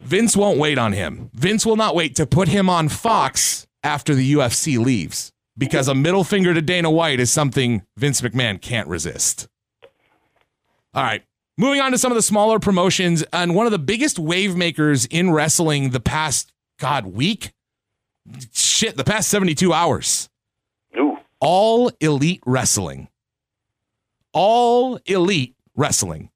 [0.00, 1.30] Vince won't wait on him.
[1.32, 5.94] Vince will not wait to put him on Fox after the UFC leaves because a
[5.94, 9.48] middle finger to Dana White is something Vince McMahon can't resist.
[10.94, 11.22] All right.
[11.58, 15.06] Moving on to some of the smaller promotions, and one of the biggest wave makers
[15.06, 17.52] in wrestling the past, God, week?
[18.52, 20.28] Shit, the past 72 hours.
[20.98, 21.16] Ooh.
[21.40, 23.08] All Elite Wrestling.
[24.38, 26.28] All Elite Wrestling.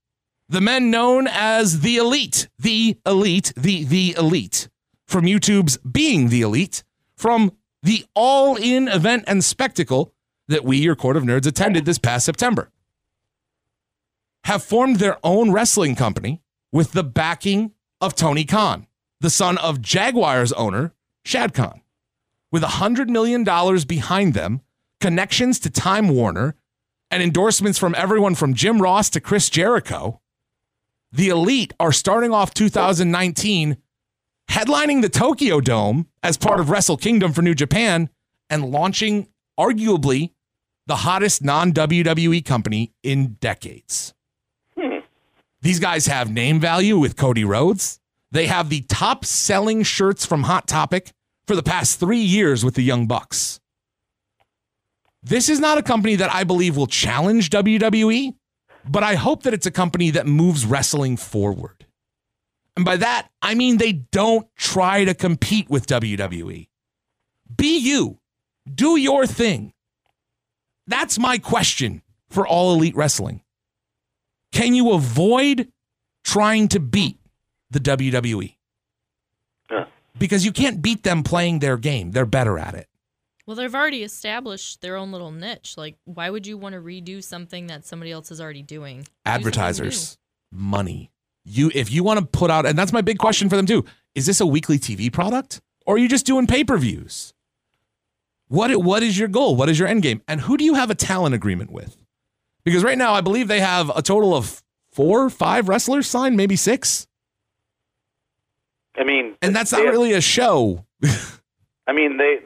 [0.48, 4.70] The men known as the Elite, the Elite, the the Elite.
[5.06, 6.82] From YouTube's Being the Elite,
[7.14, 10.14] from the All In event and spectacle
[10.48, 12.70] that we, your Court of Nerds, attended this past September
[14.44, 16.40] have formed their own wrestling company
[16.72, 18.86] with the backing of Tony Khan,
[19.20, 20.94] the son of Jaguars owner
[21.26, 21.82] Shad Khan.
[22.50, 23.44] With $100 million
[23.86, 24.62] behind them,
[25.00, 26.56] connections to Time Warner,
[27.10, 30.20] and endorsements from everyone from Jim Ross to Chris Jericho,
[31.12, 33.76] the Elite are starting off 2019
[34.50, 38.10] headlining the Tokyo Dome as part of Wrestle Kingdom for New Japan
[38.48, 40.32] and launching arguably
[40.86, 44.12] the hottest non WWE company in decades.
[44.76, 44.98] Hmm.
[45.62, 48.00] These guys have name value with Cody Rhodes.
[48.32, 51.12] They have the top selling shirts from Hot Topic
[51.46, 53.60] for the past three years with the Young Bucks.
[55.22, 58.34] This is not a company that I believe will challenge WWE,
[58.88, 61.86] but I hope that it's a company that moves wrestling forward.
[62.76, 66.68] And by that, I mean they don't try to compete with WWE.
[67.54, 68.18] Be you,
[68.72, 69.72] do your thing.
[70.86, 73.42] That's my question for all elite wrestling.
[74.52, 75.68] Can you avoid
[76.24, 77.18] trying to beat
[77.70, 78.56] the WWE?
[80.18, 82.10] Because you can't beat them playing their game.
[82.10, 82.88] They're better at it.
[83.46, 85.74] Well, they've already established their own little niche.
[85.76, 89.00] Like, why would you want to redo something that somebody else is already doing?
[89.02, 90.18] Do Advertisers,
[90.52, 91.10] money.
[91.44, 93.84] You if you want to put out and that's my big question for them too.
[94.14, 97.32] Is this a weekly TV product or are you just doing pay-per-views?
[98.48, 99.56] What what is your goal?
[99.56, 100.20] What is your end game?
[100.28, 101.96] And who do you have a talent agreement with?
[102.64, 106.56] Because right now I believe they have a total of 4 5 wrestlers signed, maybe
[106.56, 107.06] 6.
[108.96, 110.84] I mean, And that's not they- really a show.
[111.86, 112.40] I mean, they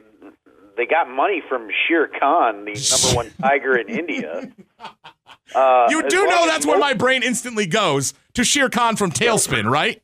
[0.77, 4.51] they got money from Shere Khan, the number one tiger in India.
[5.53, 9.69] Uh, You do know that's where my brain instantly goes to Shere Khan from TaleSpin,
[9.69, 10.01] right?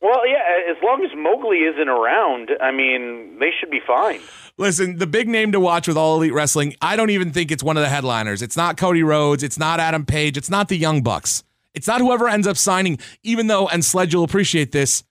[0.00, 0.38] Well, yeah.
[0.70, 4.20] As long as Mowgli isn't around, I mean, they should be fine.
[4.56, 7.62] Listen, the big name to watch with All Elite Wrestling, I don't even think it's
[7.62, 8.40] one of the headliners.
[8.40, 9.42] It's not Cody Rhodes.
[9.42, 10.36] It's not Adam Page.
[10.36, 11.42] It's not the Young Bucks.
[11.74, 15.02] It's not whoever ends up signing, even though, and Sledge will appreciate this,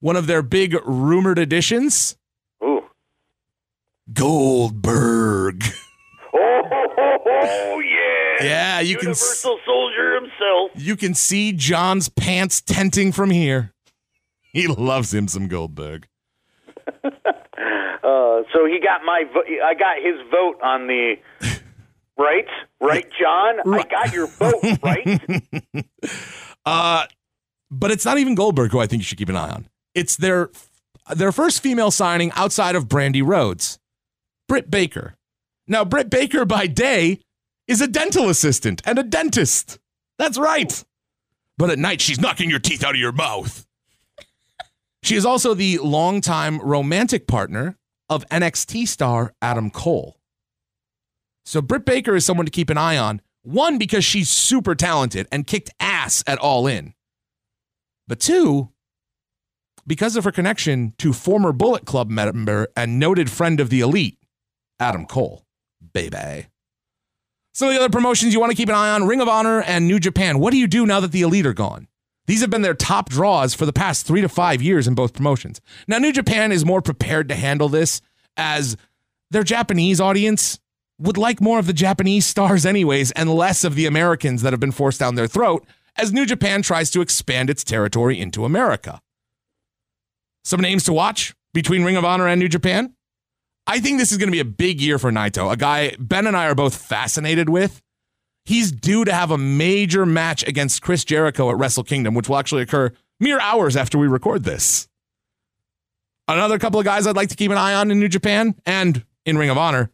[0.00, 2.16] one of their big rumored additions.
[4.12, 5.62] Goldberg.
[6.32, 8.44] Oh, ho, ho, ho, yeah.
[8.44, 10.70] Yeah, you can Universal Soldier himself.
[10.74, 13.72] You can see Jon's pants tenting from here.
[14.52, 16.06] He loves him some Goldberg.
[18.04, 19.24] Uh, so he got my.
[19.32, 21.14] Vo- I got his vote on the.
[22.16, 22.46] Right,
[22.80, 23.74] right, Jon.
[23.74, 25.84] I got your vote, right?
[26.66, 27.06] Uh,
[27.70, 29.68] but it's not even Goldberg who I think you should keep an eye on.
[29.94, 30.50] It's their
[31.16, 33.78] their first female signing outside of Brandi Rhodes,
[34.48, 35.16] Britt Baker.
[35.66, 37.20] Now, Britt Baker by day
[37.66, 39.78] is a dental assistant and a dentist.
[40.18, 40.84] That's right.
[41.56, 43.66] But at night, she's knocking your teeth out of your mouth.
[45.02, 47.76] She is also the longtime romantic partner
[48.08, 50.18] of NXT star Adam Cole.
[51.44, 53.20] So Britt Baker is someone to keep an eye on.
[53.42, 56.94] One, because she's super talented and kicked ass at All In.
[58.08, 58.70] But two,
[59.86, 64.18] because of her connection to former Bullet Club member and noted friend of the elite,
[64.80, 65.44] Adam Cole.
[65.92, 66.46] Baby.
[67.52, 69.62] Some of the other promotions you want to keep an eye on Ring of Honor
[69.62, 70.40] and New Japan.
[70.40, 71.86] What do you do now that the elite are gone?
[72.26, 75.12] These have been their top draws for the past three to five years in both
[75.12, 75.60] promotions.
[75.86, 78.00] Now, New Japan is more prepared to handle this
[78.36, 78.76] as
[79.30, 80.58] their Japanese audience
[80.98, 84.60] would like more of the Japanese stars, anyways, and less of the Americans that have
[84.60, 89.00] been forced down their throat as New Japan tries to expand its territory into America.
[90.44, 92.93] Some names to watch between Ring of Honor and New Japan.
[93.66, 96.26] I think this is going to be a big year for Naito, a guy Ben
[96.26, 97.80] and I are both fascinated with.
[98.44, 102.36] He's due to have a major match against Chris Jericho at Wrestle Kingdom, which will
[102.36, 104.86] actually occur mere hours after we record this.
[106.28, 109.04] Another couple of guys I'd like to keep an eye on in New Japan and
[109.24, 109.90] in Ring of Honor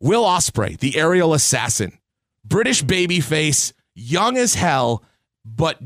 [0.00, 1.98] Will Ospreay, the aerial assassin,
[2.44, 5.02] British babyface, young as hell,
[5.44, 5.78] but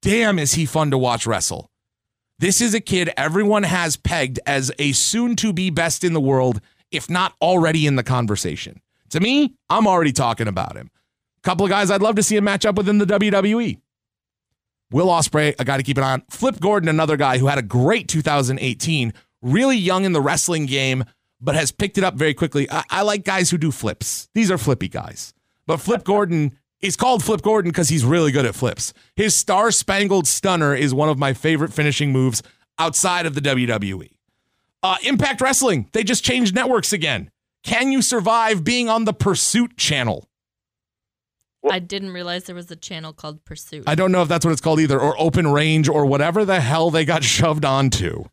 [0.00, 1.70] damn is he fun to watch wrestle.
[2.38, 6.20] This is a kid everyone has pegged as a soon to be best in the
[6.20, 8.80] world, if not already in the conversation.
[9.10, 10.90] To me, I'm already talking about him.
[11.38, 13.80] A couple of guys I'd love to see him match up within the WWE.
[14.90, 16.22] Will Ospreay, a guy to keep an eye on.
[16.30, 21.04] Flip Gordon, another guy who had a great 2018, really young in the wrestling game,
[21.40, 22.70] but has picked it up very quickly.
[22.70, 24.28] I, I like guys who do flips.
[24.34, 25.34] These are flippy guys.
[25.66, 28.94] But Flip Gordon is called Flip Gordon because he's really good at flips.
[29.16, 32.42] His Star Spangled Stunner is one of my favorite finishing moves
[32.78, 34.10] outside of the WWE.
[34.82, 37.30] Uh, Impact Wrestling, they just changed networks again.
[37.64, 40.28] Can you survive being on the Pursuit channel?
[41.68, 43.84] I didn't realize there was a channel called Pursuit.
[43.86, 46.60] I don't know if that's what it's called either, or Open Range, or whatever the
[46.60, 48.24] hell they got shoved onto.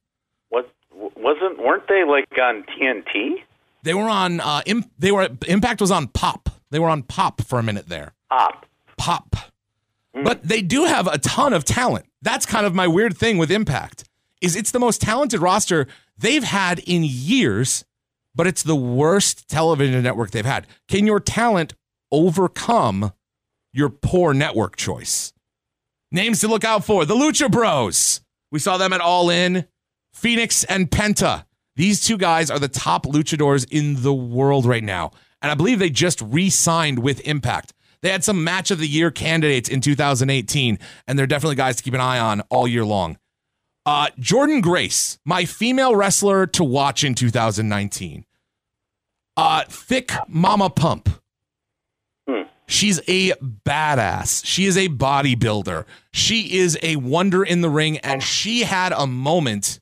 [0.49, 0.71] What
[1.17, 1.57] wasn't?
[1.59, 3.41] Weren't they like on TNT?
[3.83, 4.39] They were on.
[4.39, 5.27] Uh, Im- they were.
[5.47, 6.49] Impact was on Pop.
[6.69, 8.13] They were on Pop for a minute there.
[8.29, 8.65] Pop.
[8.97, 9.35] Pop.
[10.13, 12.05] But they do have a ton of talent.
[12.21, 14.05] That's kind of my weird thing with Impact.
[14.41, 17.85] Is it's the most talented roster they've had in years,
[18.33, 20.67] but it's the worst television network they've had.
[20.87, 21.73] Can your talent
[22.11, 23.13] overcome
[23.73, 25.33] your poor network choice?
[26.11, 28.21] Names to look out for: the Lucha Bros.
[28.51, 29.67] We saw them at All In.
[30.13, 31.45] Phoenix and Penta.
[31.75, 35.11] These two guys are the top luchadors in the world right now.
[35.41, 37.73] And I believe they just re signed with Impact.
[38.01, 41.83] They had some match of the year candidates in 2018, and they're definitely guys to
[41.83, 43.17] keep an eye on all year long.
[43.85, 48.25] Uh, Jordynne Grace, my female wrestler to watch in 2019.
[49.37, 51.09] Uh, thick Mama Pump.
[52.67, 54.43] She's a badass.
[54.43, 55.85] She is a bodybuilder.
[56.11, 59.79] She is a wonder in the ring, and she had a moment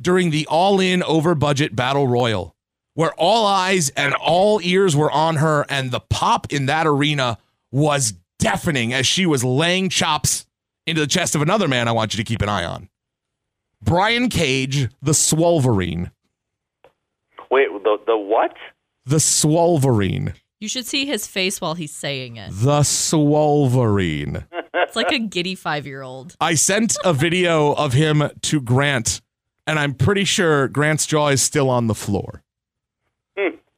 [0.00, 2.54] during the all in over budget battle royal
[2.94, 7.38] where all eyes and all ears were on her, and the pop in that arena
[7.72, 10.46] was deafening as she was laying chops
[10.86, 12.88] into the chest of another man I want you to keep an eye on.
[13.84, 16.10] Brian Cage, the Swolverine.
[17.50, 18.56] Wait, the the what?
[19.06, 20.34] The Swolverine.
[20.58, 22.50] you should see his face while he's saying it.
[22.52, 24.46] The Swolverine.
[24.74, 26.34] It's like a giddy five year old.
[26.40, 29.20] I sent a video of him to Grant,
[29.66, 32.42] and I'm pretty sure Grant's jaw is still on the floor.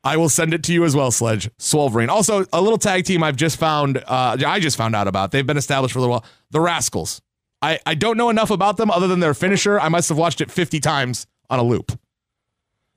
[0.04, 1.50] I will send it to you as well, Sledge.
[1.58, 2.08] Swolverine.
[2.08, 5.32] Also, a little tag team I've just found, uh, I just found out about.
[5.32, 6.24] They've been established for a little while.
[6.52, 7.20] The Rascalz.
[7.66, 9.80] I, I don't know enough about them other than their finisher.
[9.80, 11.98] I must have watched it 50 times on a loop.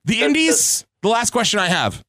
[0.05, 2.03] The Indies, the last question I have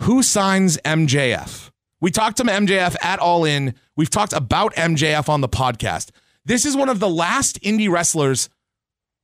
[0.00, 1.70] Who signs MJF?
[2.00, 3.74] We talked to MJF at All In.
[3.96, 6.08] We've talked about MJF on the podcast.
[6.46, 8.48] This is one of the last indie wrestlers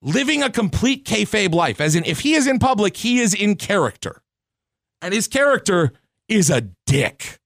[0.03, 3.57] living a complete kayfabe life, as in, if he is in public, he is in
[3.57, 4.21] character.
[5.01, 5.93] And his character
[6.29, 7.39] is a dick.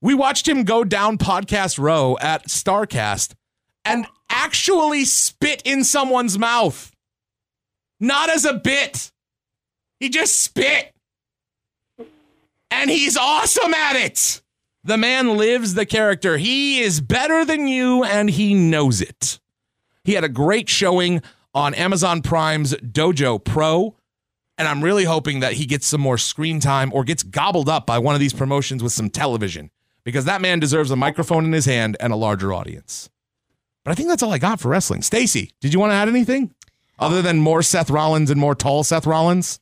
[0.00, 3.34] We watched him go down podcast row at Starrcast
[3.88, 6.92] and actually spit in someone's mouth.
[7.98, 9.10] Not as a bit.
[9.98, 10.94] He just spit.
[12.70, 14.42] And he's awesome at it.
[14.84, 16.36] The man lives the character.
[16.36, 19.40] He is better than you and he knows it.
[20.04, 21.22] He had a great showing
[21.54, 23.96] on Amazon Prime's Dojo Pro.
[24.56, 27.86] And I'm really hoping that he gets some more screen time or gets gobbled up
[27.86, 29.70] by one of these promotions with some television
[30.04, 33.10] because that man deserves a microphone in his hand and a larger audience.
[33.88, 35.00] But I think that's all I got for wrestling.
[35.00, 36.54] Stacey, did you want to add anything
[36.98, 39.60] other than more Seth Rollins and more tall Seth Rollins?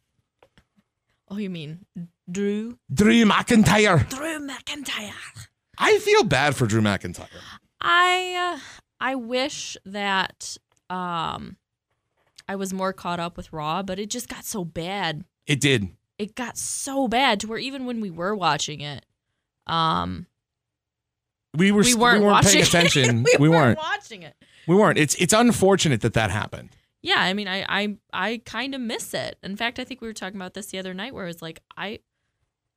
[1.29, 1.87] Oh, you mean
[2.29, 2.77] Drew?
[2.93, 4.09] Drew McIntyre.
[4.09, 5.13] Drew McIntyre.
[5.79, 7.29] I feel bad for Drew McIntyre.
[7.81, 8.61] I uh,
[9.01, 10.57] I wish that
[10.91, 11.57] um
[12.49, 15.23] I was more caught up with Raw, but it just got so bad.
[15.47, 15.91] It did.
[16.19, 19.07] It got so bad to where even when we were watching it,
[19.69, 20.27] um,
[21.57, 23.23] We were we weren't, watching paying attention.
[23.25, 23.79] we, we weren't weren't.
[23.79, 24.35] watching it.
[24.67, 24.99] We weren't.
[24.99, 26.71] It's it's unfortunate that that happened.
[27.03, 29.39] Yeah, I mean, I I I kind of miss it.
[29.43, 31.61] In fact, I think we were talking about this the other night, where it's like
[31.77, 32.01] I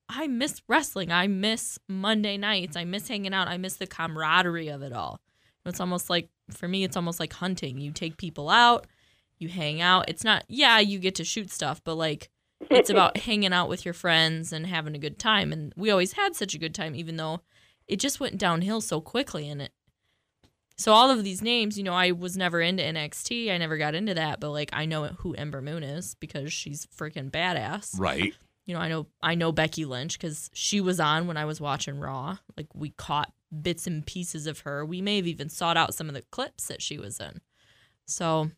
[0.07, 1.11] I miss wrestling.
[1.11, 2.75] I miss Monday nights.
[2.75, 3.47] I miss hanging out.
[3.47, 5.21] I miss the camaraderie of it all.
[5.65, 7.79] It's almost like for me, it's almost like hunting.
[7.79, 8.87] You take people out,
[9.37, 10.09] you hang out.
[10.09, 12.29] It's not yeah, you get to shoot stuff, but like
[12.69, 15.53] it's about hanging out with your friends and having a good time.
[15.53, 17.41] And we always had such a good time, even though
[17.89, 19.49] it just went downhill so quickly.
[19.49, 19.71] And it
[20.77, 23.51] so all of these names, you know, I was never into NXT.
[23.51, 26.85] I never got into that, but like I know who Ember Moon is because she's
[26.95, 27.99] freaking badass.
[27.99, 28.33] Right.
[28.65, 31.59] You know, I know I know Becky Lynch because she was on when I was
[31.59, 32.37] watching Raw.
[32.55, 34.85] Like we caught bits and pieces of her.
[34.85, 37.41] We may have even sought out some of the clips that she was in.
[38.05, 38.51] So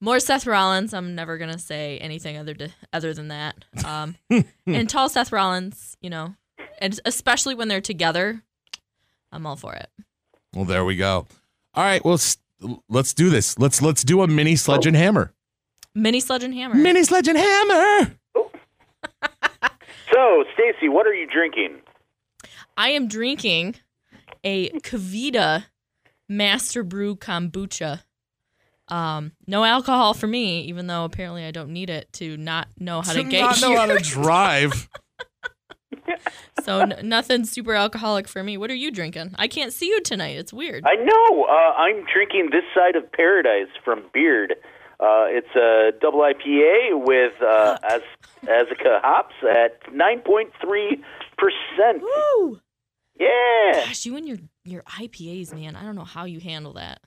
[0.00, 0.94] more Seth Rollins.
[0.94, 3.64] I'm never gonna say anything other to, other than that.
[3.84, 4.16] Um,
[4.66, 6.36] and tall Seth Rollins, you know,
[6.82, 8.42] and especially when they're together,
[9.30, 9.88] I'm all for it.
[10.54, 11.26] Well, there we go.
[11.74, 12.04] All right.
[12.04, 12.20] Well,
[12.88, 13.58] let's do this.
[13.58, 15.32] Let's let's do a mini sledge and hammer.
[15.94, 16.74] Mini Sledge and Hammer.
[16.74, 18.16] Mini sledge and hammer.
[20.12, 21.80] So, Stacey, what are you drinking?
[22.76, 23.76] I am drinking
[24.44, 25.64] a KeVita
[26.28, 28.02] Master Brew kombucha.
[28.88, 33.00] Um, no alcohol for me, even though apparently I don't need it to not know
[33.00, 34.88] how to To get not know how to drive.
[36.62, 38.56] so n- nothing super alcoholic for me.
[38.56, 39.34] What are you drinking?
[39.38, 40.36] I can't see you tonight.
[40.36, 40.84] It's weird.
[40.86, 41.44] I know.
[41.44, 44.54] Uh, I'm drinking this side of paradise from Beard.
[45.00, 48.02] Uh, it's a double IPA with uh, Az-
[48.44, 51.02] Azacca hops at 9.3
[51.38, 52.02] percent.
[52.02, 52.60] Woo!
[53.18, 55.76] Yeah, Gosh, you and your your IPAs, man.
[55.76, 57.00] I don't know how you handle that.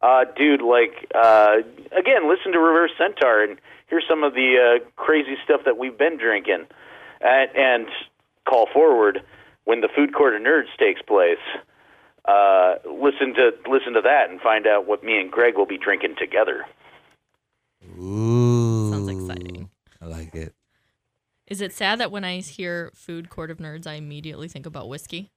[0.00, 0.62] uh, dude.
[0.62, 1.56] Like uh,
[1.96, 3.58] again, listen to Reverse Centaur and
[3.90, 6.66] hear some of the uh, crazy stuff that we've been drinking,
[7.20, 7.86] and, and
[8.48, 9.20] call forward
[9.64, 11.38] when the food court of nerds takes place.
[12.24, 15.78] Uh, listen to listen to that and find out what me and Greg will be
[15.78, 16.64] drinking together.
[17.98, 18.90] Ooh.
[18.90, 19.70] Sounds exciting.
[20.00, 20.54] I like it.
[21.46, 24.88] Is it sad that when I hear Food Court of Nerds, I immediately think about
[24.88, 25.30] whiskey?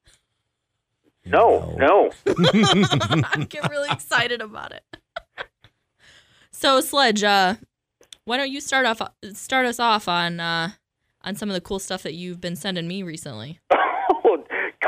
[1.25, 2.11] No, no.
[2.27, 4.83] I get really excited about it.
[6.51, 7.55] So, Sledge, uh,
[8.23, 9.01] why don't you start off
[9.33, 10.71] start us off on uh,
[11.27, 13.59] on some of the cool stuff that you've been sending me recently?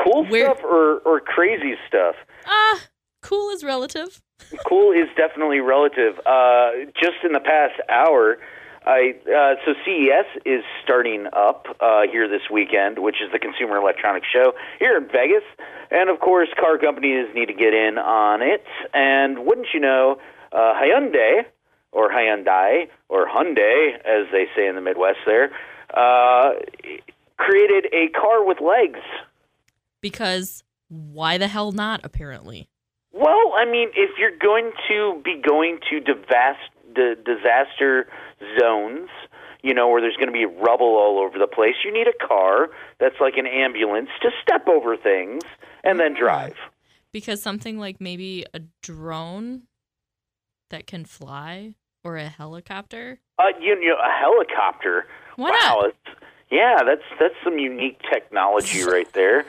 [0.02, 2.14] cool Where- stuff or, or crazy stuff?
[2.46, 2.80] Ah,
[3.22, 4.20] cool is relative.
[4.66, 6.18] Cool is definitely relative.
[6.24, 6.70] Uh,
[7.00, 8.38] just in the past hour,
[8.86, 13.76] I uh, so CES is starting up uh, here this weekend, which is the Consumer
[13.76, 15.44] Electronics Show here in Vegas,
[15.90, 18.64] and of course, car companies need to get in on it.
[18.94, 20.16] And wouldn't you know,
[20.52, 21.44] uh, Hyundai
[21.92, 25.50] or Hyundai or Hyundai, as they say in the Midwest, there
[25.94, 26.50] uh,
[27.36, 29.00] created a car with legs.
[30.00, 32.00] Because why the hell not?
[32.04, 32.68] Apparently,
[33.12, 36.00] Well, I mean, if you're going to be going to
[37.24, 38.06] disaster
[38.58, 39.08] zones,
[39.62, 42.26] you know, where there's going to be rubble all over the place, you need a
[42.26, 42.68] car
[42.98, 45.42] that's like an ambulance to step over things
[45.84, 46.56] and then drive.
[47.12, 49.62] because something like maybe a drone
[50.70, 51.74] that can fly
[52.04, 53.20] or a helicopter.
[53.38, 55.06] Uh, you know, a helicopter.
[55.40, 55.94] Why wow, not?
[56.50, 59.44] yeah, that's that's some unique technology right there.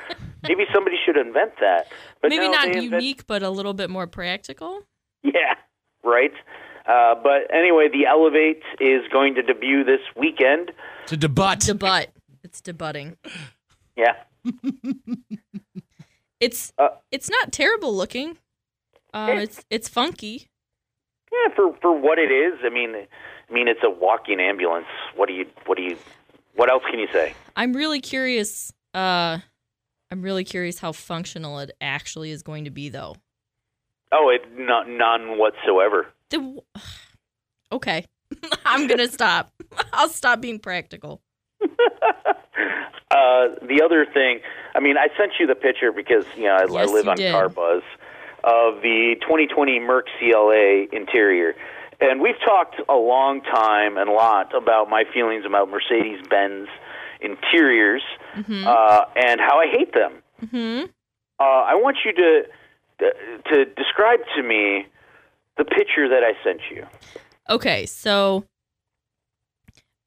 [0.47, 1.87] Maybe somebody should invent that.
[2.21, 4.83] But Maybe no, not they invent- unique, but a little bit more practical.
[5.23, 5.55] Yeah,
[6.03, 6.31] right.
[6.87, 10.71] Uh, but anyway, the Elevate is going to debut this weekend.
[11.07, 11.55] To debut.
[11.57, 12.05] Debut.
[12.43, 13.17] It's debutting.
[13.95, 14.15] Yeah.
[16.39, 18.37] It's Uh, it's not terrible looking.
[19.13, 20.49] Um, it's it's funky.
[21.31, 22.95] Yeah, for for what it is, I mean,
[23.51, 24.87] I mean, it's a walking ambulance.
[25.15, 25.97] What do you, what do you,
[26.55, 27.33] what else can you say?
[27.55, 28.71] I'm really curious.
[28.93, 29.39] Uh,
[30.09, 33.15] I'm really curious how functional it actually is going to be, though.
[34.11, 36.07] Oh, it not none whatsoever.
[36.29, 36.61] The,
[37.71, 38.05] okay,
[38.65, 39.51] I'm gonna stop.
[39.93, 41.21] I'll stop being practical.
[43.11, 44.39] Uh, the other thing,
[44.73, 47.33] I mean, I sent you the picture because you know I, I live on did.
[47.33, 47.81] CarBuzz
[48.45, 51.53] of the 2020 Merc CLA interior,
[52.01, 56.67] and we've talked a long time and a lot about my feelings about Mercedes Benz
[57.21, 58.01] interiors
[58.35, 58.65] Mm-hmm.
[58.65, 60.13] uh, and how I hate them.
[60.49, 60.83] hmm
[61.39, 62.43] Uh, I want you to
[63.51, 64.85] to describe to me
[65.57, 66.85] the picture that I sent you.
[67.49, 68.45] Okay, so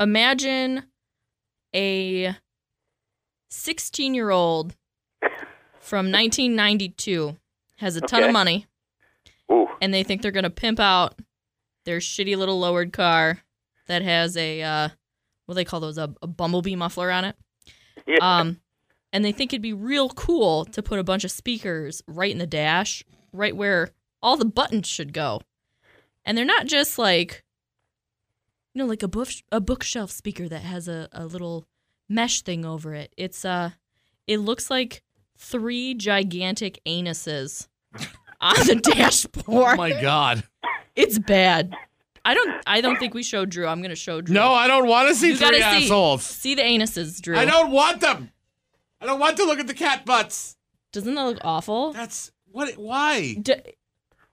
[0.01, 0.85] imagine
[1.75, 2.37] a
[3.51, 4.75] 16 year old
[5.81, 7.37] from 1992
[7.79, 8.29] has a ton Okay.
[8.29, 8.67] of money
[9.53, 11.15] Ooh, and they think they're going to pimp out
[11.85, 13.41] their shitty little lowered car
[13.87, 14.89] that has a, uh,
[15.47, 17.37] what do they call those, a, a bumblebee muffler on it.
[18.07, 18.17] yeah.
[18.21, 18.61] Um,
[19.13, 22.39] and they think it'd be real cool to put a bunch of speakers right in
[22.39, 23.91] the dash, right where
[24.23, 25.41] all the buttons should go.
[26.25, 27.45] And they're not just like,
[28.75, 31.67] you know, like a book a bookshelf speaker that has a, a little
[32.09, 33.13] mesh thing over it.
[33.17, 33.71] It's uh,
[34.27, 35.03] it looks like
[35.39, 37.69] three gigantic anuses
[38.41, 39.45] on the dashboard.
[39.75, 40.43] Oh my god.
[40.97, 41.75] It's bad.
[42.25, 42.63] I don't.
[42.67, 43.67] I don't think we showed Drew.
[43.67, 44.35] I'm gonna show Drew.
[44.35, 45.85] No, I don't want to see You three gotta see.
[45.87, 46.25] assholes.
[46.25, 47.37] See the anuses, Drew.
[47.37, 48.31] I don't want them.
[49.01, 50.57] I don't want to look at the cat butts.
[50.93, 51.93] Doesn't that look awful?
[51.93, 52.75] That's what.
[52.79, 53.35] Why?
[53.35, 53.55] D-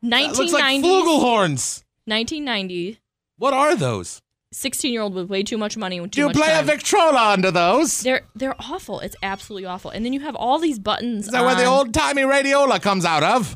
[0.04, 1.84] That looks like 1990s, flugelhorns.
[2.06, 3.00] 1990,
[3.38, 4.22] What are those?
[4.54, 6.64] 16 year old with way too much money and too Do you much play time.
[6.64, 8.02] a Victrola under those?
[8.02, 9.00] they're they're awful.
[9.00, 9.92] It's absolutely awful.
[9.92, 11.26] And then you have all these buttons.
[11.26, 13.56] Is that where the on- old timey radiola comes out of?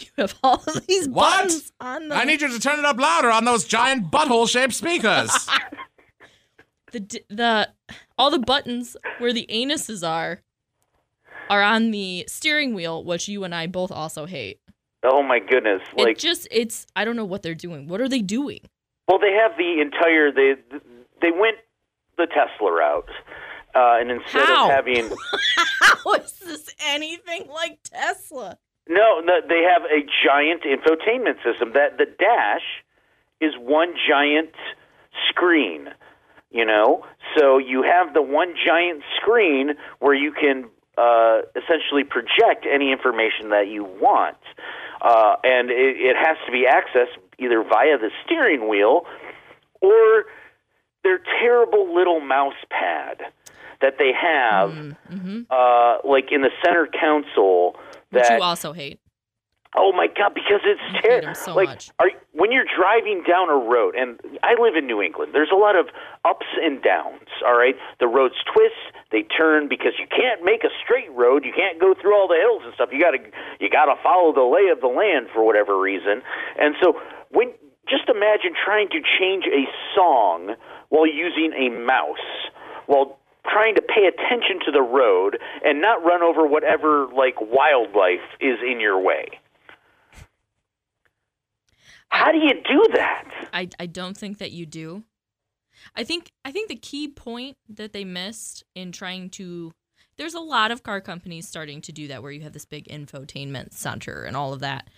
[0.16, 1.36] You have all of these What?
[1.42, 4.48] buttons on the I need you to turn it up louder on those giant butthole
[4.48, 5.30] shaped speakers.
[6.92, 7.68] the the
[8.18, 10.40] all the buttons where the anuses are
[11.48, 14.60] are on the steering wheel, which you and I both also hate.
[15.04, 15.82] oh my goodness!
[15.96, 17.88] it Like, just it's I don't know what they're doing.
[17.88, 18.60] What are they doing?
[19.08, 20.30] well, they have the entire.
[20.32, 20.54] They
[21.20, 21.56] they went
[22.16, 23.08] the Tesla route.
[23.74, 24.66] uh, and instead How?
[24.66, 25.10] of having
[25.80, 28.58] How is this anything like Tesla?
[28.90, 31.72] No, no, they have a giant infotainment system.
[31.74, 32.66] That the dash
[33.40, 34.50] is one giant
[35.28, 35.88] screen.
[36.50, 37.06] You know,
[37.38, 40.68] so you have the one giant screen where you can
[40.98, 44.36] uh, essentially project any information that you want,
[45.00, 49.06] uh, and it, it has to be accessed either via the steering wheel
[49.80, 50.24] or
[51.04, 53.18] their terrible little mouse pad
[53.80, 54.70] that they have,
[55.50, 57.76] uh, like in the center console.
[58.10, 59.00] Which That you also hate.
[59.76, 60.34] Oh my god!
[60.34, 61.34] Because it's terrible.
[61.34, 61.90] so like, much.
[62.00, 65.30] are when you're driving down a road, and I live in New England.
[65.32, 65.86] There's a lot of
[66.24, 67.30] ups and downs.
[67.46, 68.82] All right, the roads twist,
[69.12, 71.44] they turn because you can't make a straight road.
[71.44, 72.90] You can't go through all the hills and stuff.
[72.90, 73.22] You gotta
[73.60, 76.18] you gotta follow the lay of the land for whatever reason.
[76.58, 76.98] And so
[77.30, 77.54] when
[77.86, 80.58] just imagine trying to change a song
[80.88, 82.50] while using a mouse
[82.90, 88.20] while trying to pay attention to the road and not run over whatever like wildlife
[88.40, 89.26] is in your way.
[92.08, 93.24] How do you do that?
[93.52, 95.04] I, I don't think that you do.
[95.96, 99.72] I think I think the key point that they missed in trying to
[100.16, 102.86] there's a lot of car companies starting to do that where you have this big
[102.88, 104.90] infotainment center and all of that.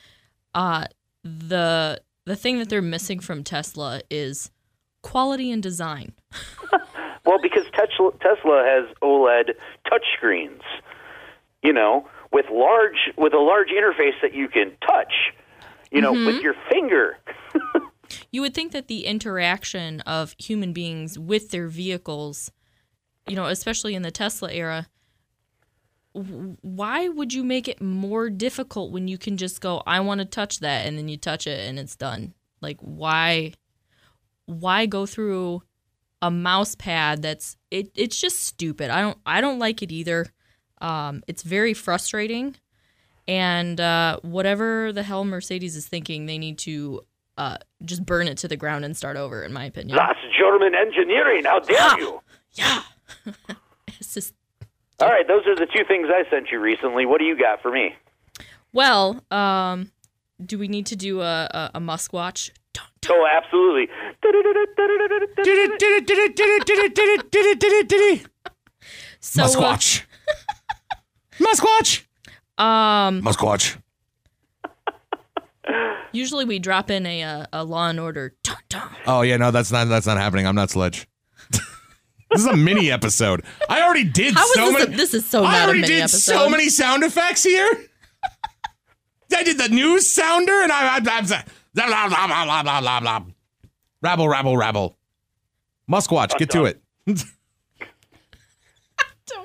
[0.54, 0.86] Uh
[1.22, 4.50] the the thing that they're missing from Tesla is
[5.02, 6.14] quality and design.
[7.24, 7.61] Well, because
[8.10, 9.54] Tesla, Tesla has OLED
[9.86, 10.62] touchscreens,
[11.62, 15.12] you know, with large with a large interface that you can touch,
[15.90, 16.42] you know, with mm-hmm.
[16.42, 17.18] your finger.
[18.30, 22.50] You would think that the interaction of human beings with their vehicles,
[23.28, 24.88] you know, especially in the Tesla era,
[26.12, 30.24] why would you make it more difficult when you can just go, I want to
[30.26, 32.34] touch that, and then you touch it and it's done?
[32.60, 33.54] Like, why?
[34.44, 35.62] Why go through
[36.22, 37.90] a mouse pad that's it?
[37.94, 38.88] It's just stupid.
[38.90, 39.18] I don't.
[39.26, 40.26] I don't like it either.
[40.80, 42.56] Um, it's very frustrating,
[43.28, 47.02] and uh, whatever the hell Mercedes is thinking, they need to
[47.38, 49.42] uh, just burn it to the ground and start over.
[49.42, 51.44] In my opinion, That's German engineering.
[51.44, 51.96] How dare Ah.
[51.98, 52.20] you?
[52.54, 52.82] yeah.
[54.00, 54.34] it's just
[55.00, 57.06] All right, those are the two things I sent you recently.
[57.06, 57.94] What do you got for me?
[58.72, 59.22] well.
[59.30, 59.90] Um,
[60.44, 62.50] do we need to do a a, a Musk watch?
[63.08, 63.88] Oh, absolutely.
[69.20, 70.02] So, uh, Musquatch.
[71.38, 72.04] Musquatch.
[72.58, 73.76] um, Musquatch.
[76.12, 78.34] usually we drop in a a, a Law and Order.
[78.42, 78.88] Dun, dun.
[79.06, 80.46] Oh yeah, no, that's not that's not happening.
[80.46, 81.06] I'm not Sledge.
[81.50, 83.42] this is a mini episode.
[83.68, 84.94] I already did How is so many.
[84.94, 86.32] A, this is so I not a already mini did episode.
[86.32, 87.68] so many sound effects here.
[89.34, 91.42] I did the news sounder, and I, I, I'm blah,
[91.74, 93.24] blah, blah, blah, blah, blah, blah, blah.
[94.00, 94.96] rabble, rabble, rabble.
[95.90, 96.80] Musquatch, get to it.
[97.06, 97.26] don't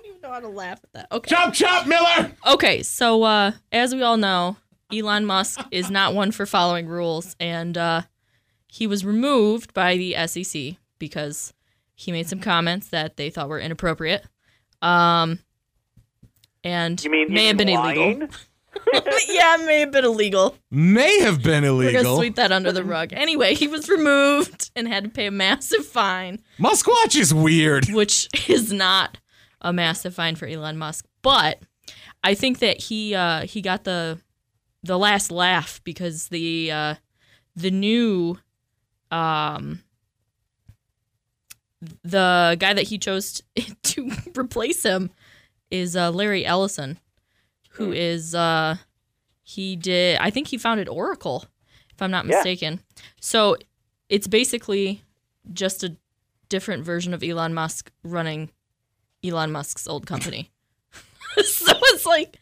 [0.05, 1.07] even know how to laugh at that.
[1.11, 1.29] Okay.
[1.29, 2.31] Chop, chop, Miller.
[2.45, 4.57] Okay, so uh, as we all know,
[4.93, 8.01] Elon Musk is not one for following rules, and uh,
[8.67, 11.53] he was removed by the SEC because
[11.95, 14.25] he made some comments that they thought were inappropriate,
[14.81, 15.39] um,
[16.63, 18.27] and You mean may have been mean illegal.
[18.93, 19.03] Lying?
[19.27, 20.57] yeah, it may have been illegal.
[20.71, 21.93] May have been illegal.
[21.93, 23.13] We're gonna sweep that under the rug.
[23.13, 27.87] Anyway, he was removed and had to pay a massive fine, Musquatch is weird.
[27.89, 29.17] which is not
[29.61, 31.05] a massive fine for Elon Musk.
[31.21, 31.59] But
[32.23, 34.19] I think that he uh, he got the
[34.83, 36.95] the last laugh because the uh,
[37.55, 38.37] the new
[39.11, 39.81] um
[42.03, 43.41] the guy that he chose
[43.83, 45.11] to replace him
[45.69, 46.97] is uh, Larry Ellison,
[47.77, 48.77] who is uh,
[49.43, 51.45] he did I think he founded Oracle,
[51.93, 52.35] if I'm not Yeah.
[52.35, 52.81] mistaken.
[53.21, 53.57] So
[54.09, 55.03] it's basically
[55.53, 55.95] just a
[56.49, 58.49] different version of Elon Musk running
[59.23, 60.51] Elon Musk's old company.
[61.43, 62.37] so it's like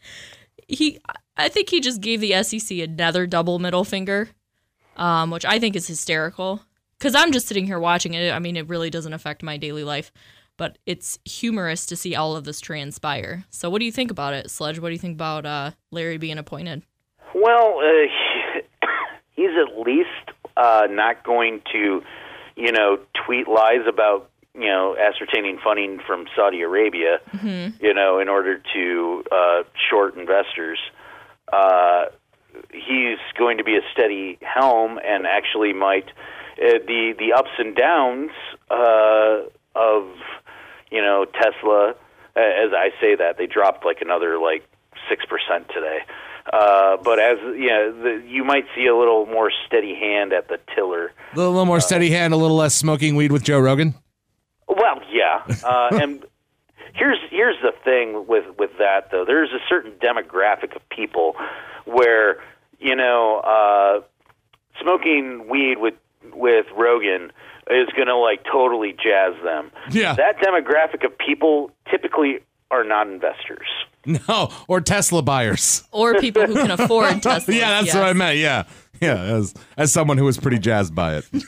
[0.68, 0.98] he
[1.36, 4.30] I think he just gave the SEC another double middle finger,
[4.96, 6.62] um, which I think is hysterical.
[6.98, 8.32] Because I'm just sitting here watching it.
[8.32, 10.10] I mean, it really doesn't affect my daily life,
[10.56, 13.44] but it's humorous to see all of this transpire.
[13.50, 14.78] So, what do you think about it, Sledge?
[14.78, 16.82] What do you think about uh, Larry being appointed?
[17.34, 18.88] Well, uh,
[19.30, 20.08] he's at least
[20.56, 22.02] uh, not going to,
[22.56, 27.18] you know, tweet lies about, you know, ascertaining funding from Saudi Arabia,
[27.80, 30.78] you know, in order to uh, short investors.
[31.52, 32.06] Uh,
[32.72, 36.08] he's going to be a steady helm and actually might
[36.58, 38.30] uh, the the ups and downs
[38.70, 39.42] uh,
[39.74, 40.04] of
[40.90, 41.90] you know Tesla.
[41.90, 44.66] uh, As I say that, they dropped like another like
[45.08, 45.98] six percent today.
[46.52, 50.46] Uh, but as you know, the, you might see a little more steady hand at
[50.48, 51.06] the tiller.
[51.32, 53.94] A little, little more steady hand, a little less smoking weed with Joe Rogan.
[54.68, 56.24] Well, yeah, uh, and
[56.94, 59.24] here's here's the thing with with that though.
[59.24, 61.34] There's a certain demographic of people
[61.84, 62.40] where
[62.78, 64.00] you know uh,
[64.80, 65.94] smoking weed with
[66.32, 67.32] with Rogan
[67.70, 69.70] is going to like totally jazz them.
[69.90, 70.14] Yeah.
[70.14, 72.40] That demographic of people typically
[72.70, 73.66] are not investors.
[74.04, 75.82] No, or Tesla buyers.
[75.90, 77.54] Or people who can afford Tesla.
[77.54, 78.38] yeah, that's what I meant.
[78.38, 78.64] Yeah,
[79.00, 79.20] yeah.
[79.20, 81.24] As as someone who was pretty jazzed by it.
[81.32, 81.44] and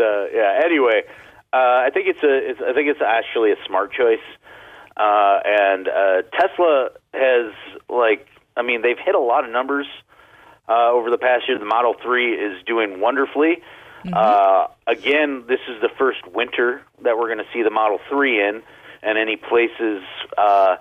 [0.00, 1.02] uh, yeah, anyway,
[1.52, 4.18] uh, I think it's a it's, I think it's actually a smart choice.
[4.98, 7.52] Uh, and uh, Tesla has
[7.88, 9.86] like I mean they've hit a lot of numbers
[10.70, 11.58] uh, over the past year.
[11.58, 13.62] The Model Three is doing wonderfully.
[14.14, 18.40] Uh, again, this is the first winter that we're going to see the Model Three
[18.42, 18.62] in,
[19.02, 20.02] and any places
[20.38, 20.76] uh,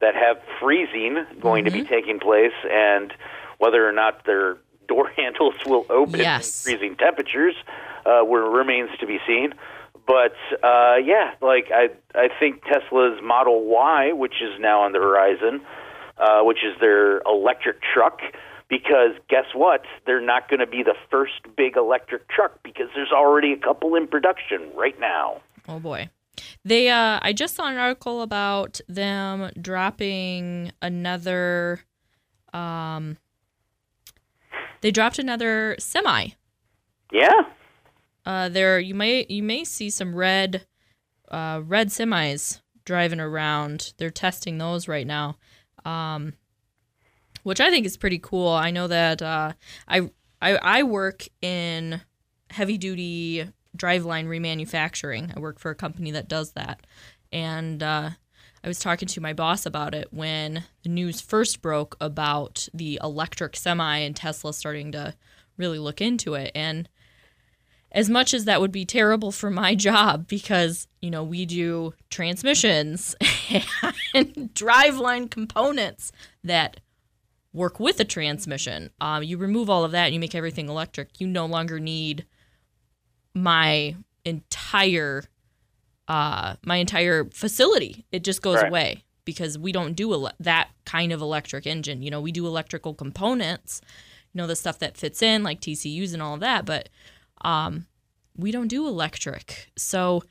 [0.00, 3.12] that have freezing going to be taking place, and
[3.58, 4.56] whether or not their
[4.88, 6.66] door handles will open Yes.
[6.66, 7.54] in freezing temperatures
[8.04, 9.52] uh, where remains to be seen.
[10.06, 14.98] But uh, yeah, like I, I think Tesla's Model Y, which is now on the
[15.00, 15.60] horizon,
[16.18, 18.20] uh, which is their electric truck,
[18.68, 19.82] because guess what?
[20.06, 23.94] They're not going to be the first big electric truck because there's already a couple
[23.94, 25.40] in production right now.
[25.68, 26.10] Oh boy.
[26.64, 31.80] They uh I just saw an article about them dropping another
[32.52, 33.16] um
[34.82, 36.28] they dropped another semi.
[37.12, 37.42] Yeah,
[38.24, 40.66] Uh there you may you may see some red
[41.30, 43.94] uh red semis driving around.
[43.96, 45.38] They're testing those right now.
[45.84, 46.34] Um
[47.46, 48.48] which I think is pretty cool.
[48.48, 49.52] I know that uh
[49.86, 50.10] I
[50.42, 52.00] I I work in
[52.50, 55.36] heavy duty driveline remanufacturing.
[55.36, 56.84] I work for a company that does that.
[57.32, 58.10] And uh,
[58.64, 62.98] I was talking to my boss about it when the news first broke about the
[63.00, 65.14] electric semi and Tesla starting to
[65.56, 66.50] really look into it.
[66.54, 66.88] And
[67.92, 71.94] as much as that would be terrible for my job because, you know, we do
[72.10, 73.14] transmissions
[74.14, 76.10] and driveline components
[76.42, 76.80] that
[77.56, 81.20] work with a transmission, um, you remove all of that and you make everything electric.
[81.20, 82.26] You no longer need
[83.34, 85.24] my entire
[86.08, 88.68] uh my entire facility it just goes Right.
[88.68, 92.46] away because we don't do ele- that kind of electric engine you know we do
[92.46, 93.80] electrical components
[94.32, 96.88] you know the stuff that fits in like TCUs and all of that but
[97.42, 97.86] um
[98.36, 100.22] we don't do electric so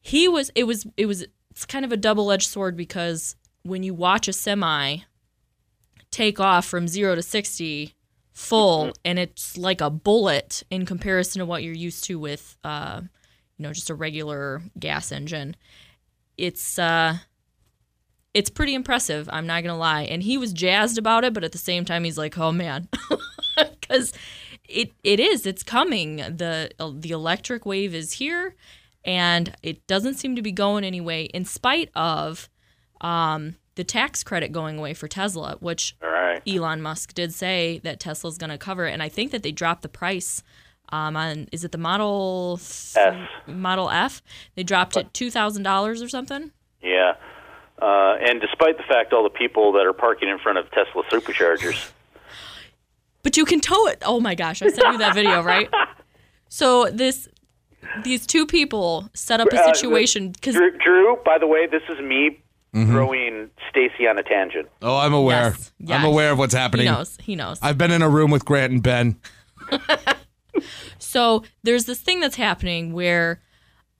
[0.00, 3.92] he was it was it was it's kind of a double-edged sword because when you
[3.94, 4.98] watch a semi
[6.14, 7.92] take off from 0 to 60
[8.30, 13.00] full and it's like a bullet in comparison to what you're used to with uh
[13.56, 15.56] you know just a regular gas engine.
[16.36, 17.16] It's uh
[18.32, 20.02] it's pretty impressive i'm not gonna lie.
[20.02, 22.88] And he was jazzed about it but at the same time he's like oh man.
[23.56, 24.12] Because
[24.68, 26.16] it it is it's coming.
[26.16, 28.54] The the electric wave is here
[29.04, 32.48] and it doesn't seem to be going anyway in spite of
[33.00, 36.40] um the tax credit going away for tesla which right.
[36.46, 39.52] Elon Musk did say that Tesla's going to cover it, and I think that they
[39.52, 40.42] dropped the price
[40.90, 43.28] um, on is it the Model th- F.
[43.46, 44.22] Model F?
[44.54, 46.50] They dropped it two thousand dollars or something.
[46.82, 47.14] Yeah.
[47.80, 51.02] Uh, and despite the fact all the people that are parking in front of Tesla
[51.10, 51.90] superchargers,
[53.22, 54.02] But you can tow it.
[54.04, 55.68] Oh my gosh, I sent you that video, right?
[56.48, 57.28] So this
[58.04, 61.82] these two people set up a Uh, situation because Drew, Drew, by the way, this
[61.88, 62.42] is me
[62.74, 62.92] Mm-hmm.
[62.92, 64.68] throwing Stacey on a tangent.
[64.82, 65.50] Oh, I'm aware.
[65.50, 65.96] Yes, yeah.
[65.96, 66.86] I'm aware of what's happening.
[66.86, 67.58] he knows he knows.
[67.62, 69.16] I've been in a room with Grant and Ben.
[70.98, 73.40] So there's this thing that's happening where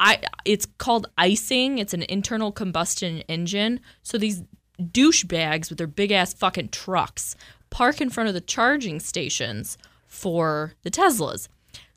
[0.00, 1.78] I it's called icing.
[1.78, 3.78] It's an internal combustion engine.
[4.02, 4.42] So these
[4.80, 7.36] douchebags with their big ass fucking trucks
[7.70, 11.46] park in front of the charging stations for the Teslas.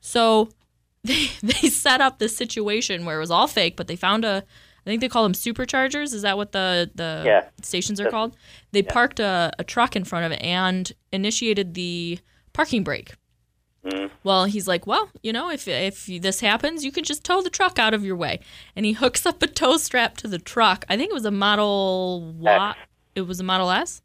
[0.01, 0.49] So
[1.03, 4.43] they they set up this situation where it was all fake, but they found a
[4.87, 6.13] I think they call them superchargers.
[6.13, 7.45] Is that what the the Yeah.
[7.61, 8.37] stations are called?
[8.71, 12.19] They parked a, a truck in front of it and initiated the
[12.53, 13.13] parking brake.
[13.85, 14.09] Mm.
[14.23, 17.49] Well, he's like, well, you know, if if this happens, you can just tow the
[17.49, 18.39] truck out of your way.
[18.75, 20.85] And he hooks up a tow strap to the truck.
[20.89, 22.69] I think it was a Model Y.
[22.69, 22.79] X.
[23.15, 24.01] It was a Model S,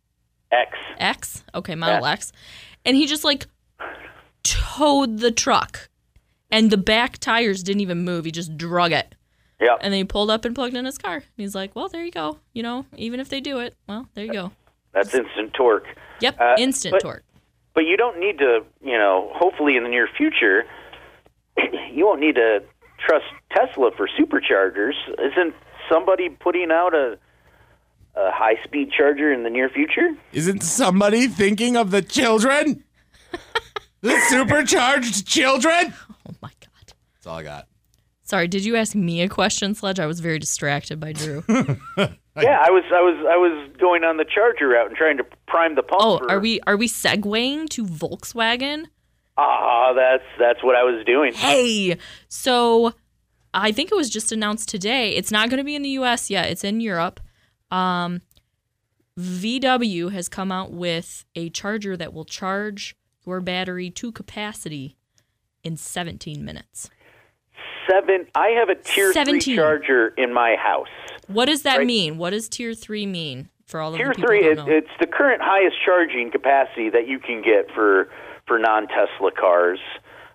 [0.51, 0.77] X.
[0.99, 1.45] X.
[1.55, 2.33] Okay, Model X.
[2.85, 3.47] And he just like
[4.43, 5.89] towed the truck,
[6.51, 8.25] and the back tires didn't even move.
[8.25, 9.15] He just drug it,
[9.63, 9.79] Yep.
[9.81, 11.15] and then he pulled up and plugged in his car.
[11.15, 12.39] And he's like, well, there you go.
[12.53, 14.53] You know, even if they do it, well, there you go.
[14.93, 15.87] That's instant torque.
[16.21, 17.25] Yep, Uh, instant but- torque.
[17.75, 20.65] But you don't need to, you know, hopefully in the near future,
[21.91, 22.63] you won't need to
[22.99, 24.93] trust Tesla for superchargers.
[25.19, 25.55] Isn't
[25.91, 27.19] somebody putting out a
[28.15, 30.15] a high speed charger in the near future?
[30.35, 32.85] Isn't somebody thinking of the children?
[34.03, 35.95] the supercharged children?
[36.29, 36.93] Oh my god.
[37.15, 37.69] That's all I got.
[38.33, 40.01] Sorry, did you ask me a question, Sledge?
[40.01, 41.45] I was very distracted by Drew.
[42.35, 45.25] Yeah, I was I was I was going on the Charger route and trying to
[45.47, 46.01] prime the pump.
[46.03, 48.87] Oh, for, are we are we segueing to Volkswagen?
[49.37, 51.35] Ah, that's that's what I was doing.
[51.35, 52.95] Hey, so
[53.53, 55.11] I think it was just announced today.
[55.11, 56.31] It's not going to be in the U.S.
[56.31, 56.49] yet.
[56.49, 57.21] It's in Europe.
[57.71, 58.23] Um,
[59.19, 64.97] VW has come out with a charger that will charge your battery to capacity
[65.63, 66.89] in 17 minutes.
[67.93, 68.27] Seven.
[68.35, 69.41] I have a tier 17.
[69.41, 70.89] three Charger in my house.
[71.27, 71.87] What does that Right.
[71.87, 72.19] mean?
[72.19, 75.07] What does tier three mean for all of Tier the people three, it, it's the
[75.07, 78.09] current highest charging capacity that you can get for
[78.47, 79.79] for non Tesla cars,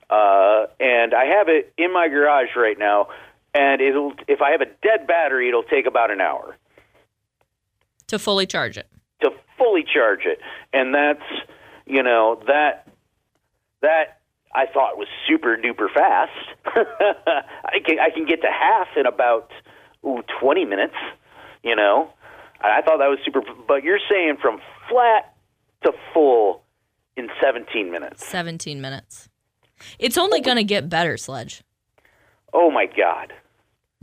[0.09, 3.09] uh, and I have it in my garage right now.
[3.53, 6.55] And it'll if I have a dead battery, it'll take about an hour
[8.07, 8.87] to fully charge it.
[9.21, 10.39] to fully charge it,
[10.73, 11.23] and that's
[11.85, 12.87] you know that
[13.81, 14.16] that
[14.57, 16.31] I thought was super duper fast.
[16.65, 19.51] I can I can get to half in about
[20.05, 20.95] ooh, twenty minutes.
[21.63, 22.09] You know,
[22.61, 23.41] I I thought that was super.
[23.67, 25.33] But you're saying from flat
[25.83, 26.63] to full
[27.15, 28.25] in 17 minutes.
[28.25, 29.29] 17 minutes.
[29.99, 31.63] It's only going to get better, Sledge.
[32.53, 33.33] Oh my God!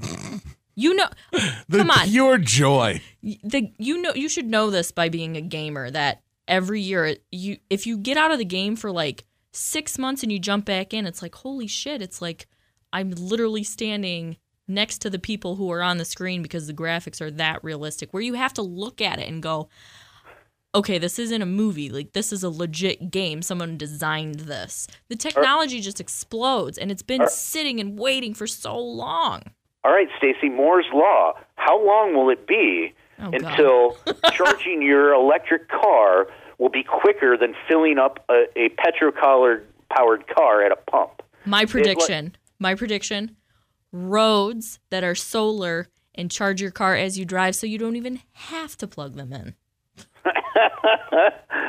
[0.77, 1.07] You know,
[1.69, 2.09] The come on.
[2.09, 3.01] pure joy.
[3.23, 7.59] the you know you should know this by being a gamer that every year you
[7.71, 9.25] if you get out of the game for like
[9.55, 12.47] six months and you jump back in it's like holy shit it's like
[12.93, 14.37] i'm literally standing
[14.67, 18.13] next to the people who are on the screen because the graphics are that realistic
[18.13, 19.69] where you have to look at it and go
[20.75, 21.89] okay this isn't a movie.
[21.89, 23.43] Like this is a legit game.
[23.43, 24.89] Someone designed this.
[25.09, 29.43] The technology just explodes and it's been sitting and waiting for so long.
[29.85, 31.35] All right, Stacey, Moore's law.
[31.57, 33.97] How long will it be Oh, until
[34.33, 36.27] charging your electric car
[36.59, 41.23] will be quicker than filling up a, a petrol powered car at a pump?
[41.45, 43.37] My prediction, my prediction,
[43.93, 48.21] roads that are solar and charge your car as you drive so you don't even
[48.33, 49.55] have to plug them in.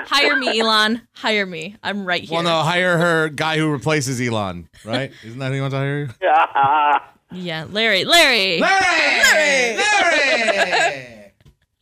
[0.07, 1.01] Hire me, Elon.
[1.13, 1.75] Hire me.
[1.83, 2.35] I'm right here.
[2.35, 5.11] Well, no, hire her guy who replaces Elon, right?
[5.23, 7.01] Isn't that who you want to hire?
[7.31, 8.05] Yeah, Larry.
[8.05, 8.59] Larry.
[8.59, 9.77] Larry!
[9.77, 11.07] Larry!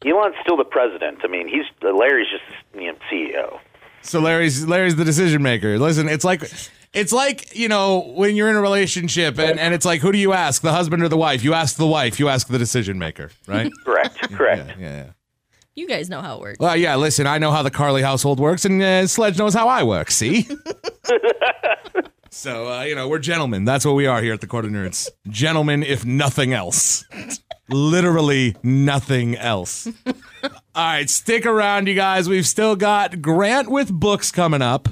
[0.06, 1.20] Elon's still the president.
[1.24, 2.43] I mean, he's Larry's just
[2.76, 3.60] you know, CEO.
[4.01, 5.80] So Larry's Larry's the decision maker.
[5.80, 6.51] Listen, it's like
[6.93, 10.18] it's like, you know, when you're in a relationship and, and it's like who do
[10.18, 10.62] you ask?
[10.62, 11.43] The husband or the wife?
[11.43, 13.72] You ask the wife, you ask the decision maker, right?
[13.86, 14.34] Correct.
[14.34, 14.68] Correct.
[14.80, 15.12] yeah, yeah, yeah.
[15.76, 16.60] You guys know how it works.
[16.60, 19.68] Well, yeah, listen, I know how the Carly household works and uh, Sledge knows how
[19.68, 20.47] I work, see?
[22.34, 23.64] so, uh, you know, we're gentlemen.
[23.64, 25.10] That's what we are here at the Court of Nerds.
[25.30, 27.06] Gentlemen, if nothing else.
[27.70, 29.88] Literally nothing else.
[30.44, 32.28] All right, stick around, you guys.
[32.28, 34.90] We've still got Grant with books coming up.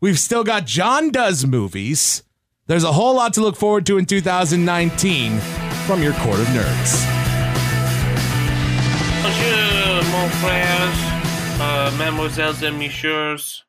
[0.00, 2.22] We've still got Jon Does movies.
[2.66, 5.38] There's a whole lot to look forward to in 2019
[5.86, 7.04] from your Court of Nerds.
[9.22, 13.64] Bonjour, mon frères, uh, mademoiselles et messieurs.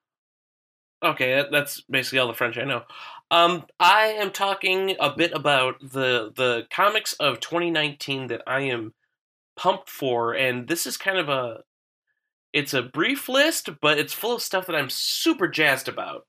[1.04, 2.84] Okay, that, that's basically all the French I know.
[3.32, 8.94] Um, I am talking a bit about the the comics of 2019 that I am
[9.56, 11.64] pumped for, and this is kind of a
[12.52, 16.26] it's a brief list, but it's full of stuff that I'm super jazzed about.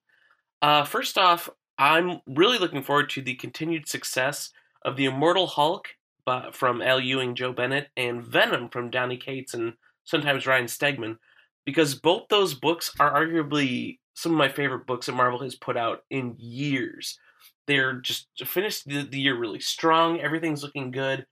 [0.60, 1.48] Uh, first off,
[1.78, 4.50] I'm really looking forward to the continued success
[4.84, 5.88] of the Immortal Hulk
[6.26, 11.16] by, from Al Ewing, Joe Bennett, and Venom from Donny Cates and sometimes Ryan Stegman,
[11.64, 15.76] because both those books are arguably some of my favorite books that Marvel has put
[15.76, 17.18] out in years.
[17.66, 20.20] They're just finished the, the year really strong.
[20.20, 21.26] Everything's looking good,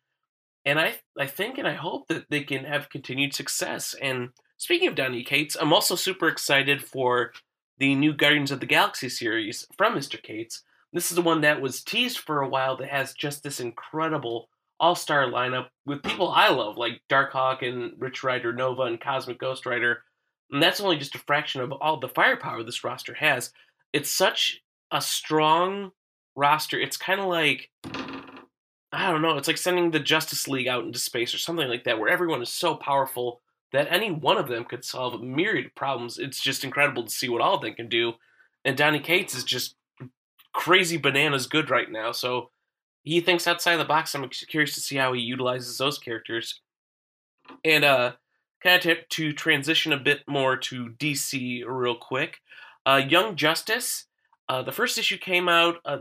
[0.64, 3.94] and I I think and I hope that they can have continued success.
[4.00, 7.32] And speaking of Donny Cates, I'm also super excited for
[7.78, 10.20] the new Guardians of the Galaxy series from Mr.
[10.22, 10.62] Cates.
[10.92, 14.48] This is the one that was teased for a while that has just this incredible
[14.80, 19.66] all-star lineup with people I love like Darkhawk and Rich Rider Nova and Cosmic Ghost
[19.66, 20.02] Rider.
[20.50, 23.52] And that's only just a fraction of all the firepower this roster has.
[23.92, 25.92] It's such a strong
[26.34, 26.78] roster.
[26.78, 27.70] It's kind of like
[28.90, 31.84] I don't know, it's like sending the Justice League out into space or something like
[31.84, 33.42] that where everyone is so powerful
[33.72, 36.18] that any one of them could solve a myriad of problems.
[36.18, 38.14] It's just incredible to see what all of them can do.
[38.64, 39.76] And Donny Cates is just
[40.54, 42.12] crazy bananas good right now.
[42.12, 42.50] So
[43.02, 44.14] he thinks outside the box.
[44.14, 46.60] I'm curious to see how he utilizes those characters.
[47.64, 48.12] And uh,
[48.62, 52.40] kind of to, to transition a bit more to DC real quick.
[52.86, 54.04] Uh, Young Justice.
[54.48, 55.98] Uh, the first issue came out uh,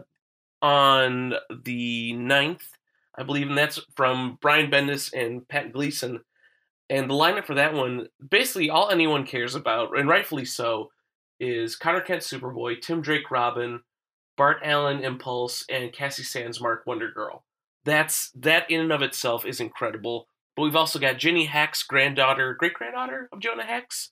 [0.61, 1.33] on
[1.63, 2.61] the 9th,
[3.17, 6.21] I believe, and that's from Brian Bendis and Pat Gleason.
[6.89, 10.91] And the lineup for that one, basically all anyone cares about, and rightfully so,
[11.39, 13.81] is Connor Kent Superboy, Tim Drake Robin,
[14.37, 17.43] Bart Allen Impulse, and Cassie Sandsmark Wonder Girl.
[17.83, 20.27] that's that in and of itself is incredible.
[20.57, 24.09] But we've also got Ginny Hex, granddaughter, great granddaughter of Jonah Hex,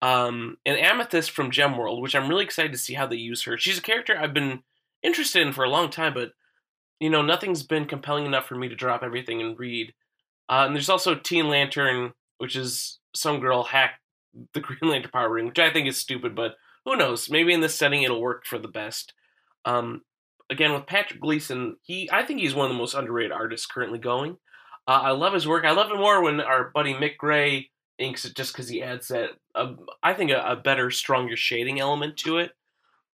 [0.00, 3.58] um, and Amethyst from Gemworld, which I'm really excited to see how they use her.
[3.58, 4.62] She's a character I've been
[5.02, 6.34] interested in for a long time, but
[7.00, 9.92] you know nothing's been compelling enough for me to drop everything and read.
[10.48, 14.00] Uh, and there's also Teen Lantern, which is some girl hacked
[14.54, 16.54] the Green Lantern power ring, which I think is stupid, but
[16.84, 17.28] who knows?
[17.28, 19.14] Maybe in this setting it'll work for the best.
[19.64, 20.02] Um,
[20.48, 23.98] again, with Patrick Gleason, he I think he's one of the most underrated artists currently
[23.98, 24.36] going.
[24.86, 25.64] Uh, I love his work.
[25.64, 29.08] I love it more when our buddy Mick Gray inks it just because he adds
[29.08, 32.52] that uh, I think a, a, better, stronger shading element to it.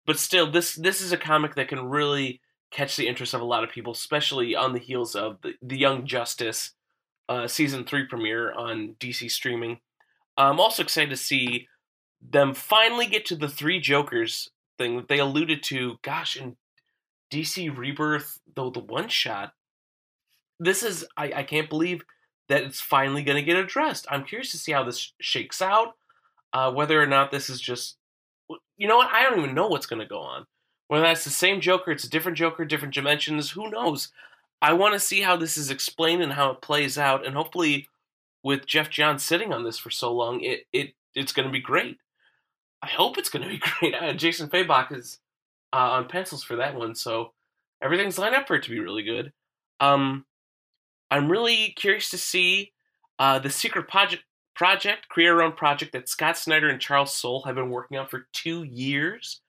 [0.07, 2.41] But still, this this is a comic that can really
[2.71, 5.79] catch the interest of a lot of people, especially on the heels of the, the
[5.79, 6.73] Young Justice
[7.29, 9.81] uh, season three premiere on DC streaming.
[10.37, 11.69] I'm also excited to see
[12.21, 15.97] them finally get to the three Jokers thing that they alluded to.
[16.03, 16.57] Gosh, in
[17.31, 19.53] DC Rebirth, though the one shot,
[20.59, 22.05] this is I, I can't believe
[22.49, 24.07] that it's finally going to get addressed.
[24.11, 25.95] I'm curious to see how this shakes out.
[26.53, 27.97] Uh, whether or not this is just,
[28.79, 29.13] you know what?
[29.13, 30.47] I don't even know what's going to go on.
[30.89, 33.51] Whether that's the same Joker, it's a different Joker, different dimensions.
[33.51, 34.11] Who knows?
[34.61, 37.89] I want to see how this is explained and how it plays out, and hopefully,
[38.43, 41.61] with Geoff Johns sitting on this for so long, it it it's going to be
[41.61, 41.99] great.
[42.83, 43.95] I hope it's going to be great.
[43.95, 45.19] Uh, Jason Fabok is
[45.73, 47.33] uh, on pencils for that one, so
[47.83, 49.33] everything's lined up for it to be really good.
[49.81, 50.25] Um,
[51.11, 52.73] I'm really curious to see
[53.19, 57.55] uh, the secret project project, creator owned project that Scott Snyder and Charles Soule have
[57.55, 59.41] been working on for two years.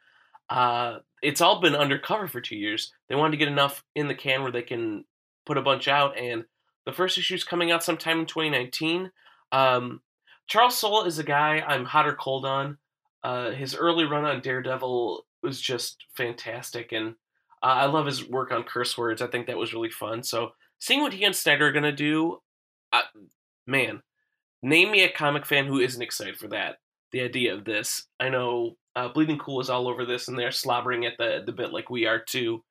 [0.49, 2.93] Uh, it's all been undercover for two years.
[3.07, 5.05] They wanted to get enough in the can where they can
[5.45, 6.45] put a bunch out, and
[6.85, 9.11] the first issue is coming out sometime in 2019.
[9.51, 10.01] Um,
[10.47, 12.77] Charles Soule is a guy I'm hot or cold on.
[13.23, 17.15] Uh, his early run on Daredevil was just fantastic, and
[17.61, 19.21] uh, I love his work on curse words.
[19.21, 20.23] I think that was really fun.
[20.23, 22.41] So seeing what he and Snyder are gonna do,
[22.91, 23.01] uh,
[23.67, 24.01] man,
[24.61, 26.77] name me a comic fan who isn't excited for that.
[27.11, 30.51] The idea of this, I know uh, Bleeding Cool is all over this, and they're
[30.51, 32.63] slobbering at the the bit like we are too.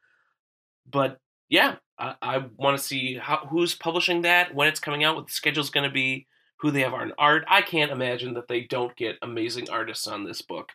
[0.91, 5.17] But yeah, I, I want to see how who's publishing that, when it's coming out,
[5.17, 6.27] what the schedule's to be,
[6.59, 7.45] who they have on art.
[7.49, 10.71] I can't imagine that they don't get amazing artists on this book.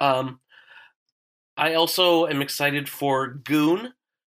[0.00, 0.40] Um,
[1.56, 3.92] I also am excited for Goon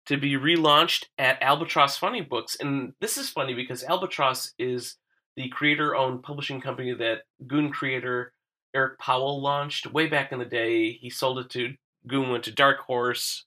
[0.07, 4.95] to be relaunched at Albatross Funny Books, and this is funny because Albatross is
[5.35, 8.33] the creator-owned publishing company that Goon creator
[8.73, 10.91] Eric Powell launched way back in the day.
[10.93, 11.73] He sold it to
[12.05, 13.45] Goon went to Dark Horse,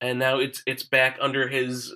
[0.00, 1.94] and now it's it's back under his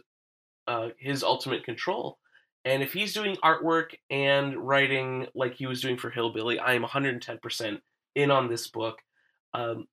[0.69, 2.19] uh, his ultimate control.
[2.65, 6.83] And if he's doing artwork and writing like he was doing for Hillbilly, I am
[6.83, 7.81] 110%
[8.17, 8.99] in on this book.
[9.55, 9.87] Um,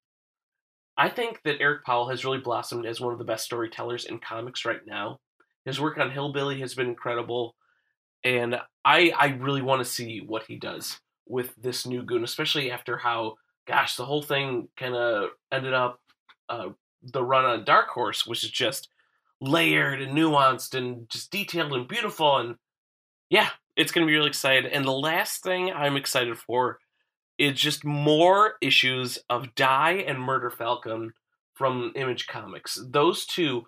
[0.98, 4.20] I think that Eric Powell has really blossomed as one of the best storytellers in
[4.20, 5.20] comics right now.
[5.66, 7.56] His work on Hillbilly has been incredible,
[8.24, 12.70] and I I really want to see what he does with this new Goon, especially
[12.70, 13.36] after how
[13.66, 16.00] gosh the whole thing kind of ended up.
[16.50, 16.70] Uh,
[17.02, 18.90] the run on Dark Horse, which is just
[19.42, 22.56] layered and nuanced and just detailed and beautiful, and
[23.30, 24.72] yeah, it's gonna be really exciting.
[24.72, 26.80] And the last thing I'm excited for
[27.46, 31.14] is just more issues of Die and Murder Falcon
[31.54, 32.80] from Image Comics.
[32.90, 33.66] Those two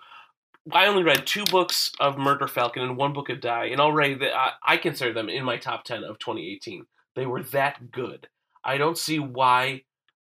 [0.72, 4.16] I only read two books of Murder Falcon and one book of Die, and already
[4.16, 6.88] the, I, I, consider them in my top 10 of 2018.
[7.16, 8.28] They were that good.
[8.64, 9.84] I don't see why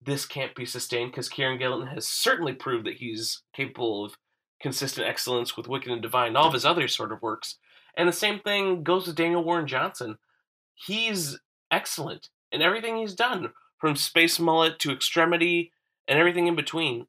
[0.05, 4.17] this can't be sustained because Kieron Gillen has certainly proved that he's capable of
[4.61, 7.57] consistent excellence with Wicked and Divine and all of his other sort of works.
[7.97, 10.19] And the same thing goes with Daniel Warren Johnson.
[10.75, 11.39] He's
[11.71, 15.73] excellent in everything he's done, from Space Mullet to Extremity
[16.09, 17.07] and everything in between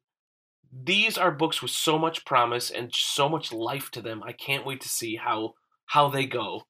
[0.72, 4.22] these are books with so much promise and so much life to them.
[4.22, 5.54] I can't wait to see how
[5.86, 6.66] how they go.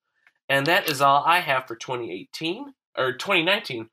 [0.48, 3.88] And that is all I have for 2018 or 2019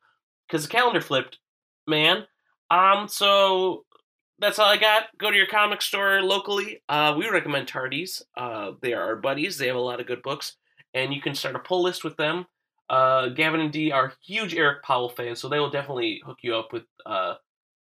[0.48, 1.40] because the calendar flipped,
[1.88, 2.26] man.
[2.70, 3.86] Um, so
[4.38, 5.06] that's all I got.
[5.18, 6.82] Go to your comic store locally.
[6.88, 8.22] Uh, we recommend Tardies.
[8.38, 9.58] Uh, they are our buddies.
[9.58, 10.56] They have a lot of good books,
[10.94, 12.46] and you can start a pull list with them.
[12.90, 16.56] Uh, Gavin and Dee are huge Eric Powell fans, so they will definitely hook you
[16.56, 17.36] up with uh,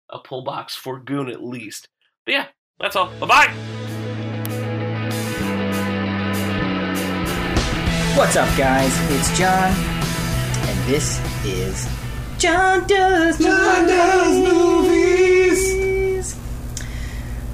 [0.10, 1.88] a pull box for Goon at least.
[2.26, 2.46] But yeah,
[2.80, 3.12] that's all.
[3.20, 3.54] Bye bye.
[8.16, 8.92] What's up, guys?
[9.12, 11.88] It's Jon, and this is
[12.38, 16.34] Jon Does Jon Does Movies.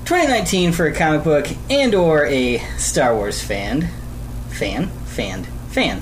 [0.05, 3.89] 2019 for a comic book and or a Star Wars fan,
[4.49, 6.01] fan, fan, fan,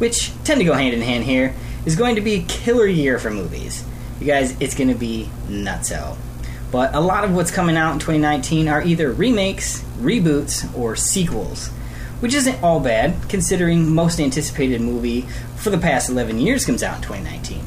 [0.00, 3.18] which tend to go hand in hand here, is going to be a killer year
[3.18, 3.84] for movies.
[4.18, 6.16] You guys, it's going to be nutso.
[6.72, 11.68] But a lot of what's coming out in 2019 are either remakes, reboots, or sequels,
[12.20, 15.22] which isn't all bad considering most anticipated movie
[15.56, 17.62] for the past 11 years comes out in 2019.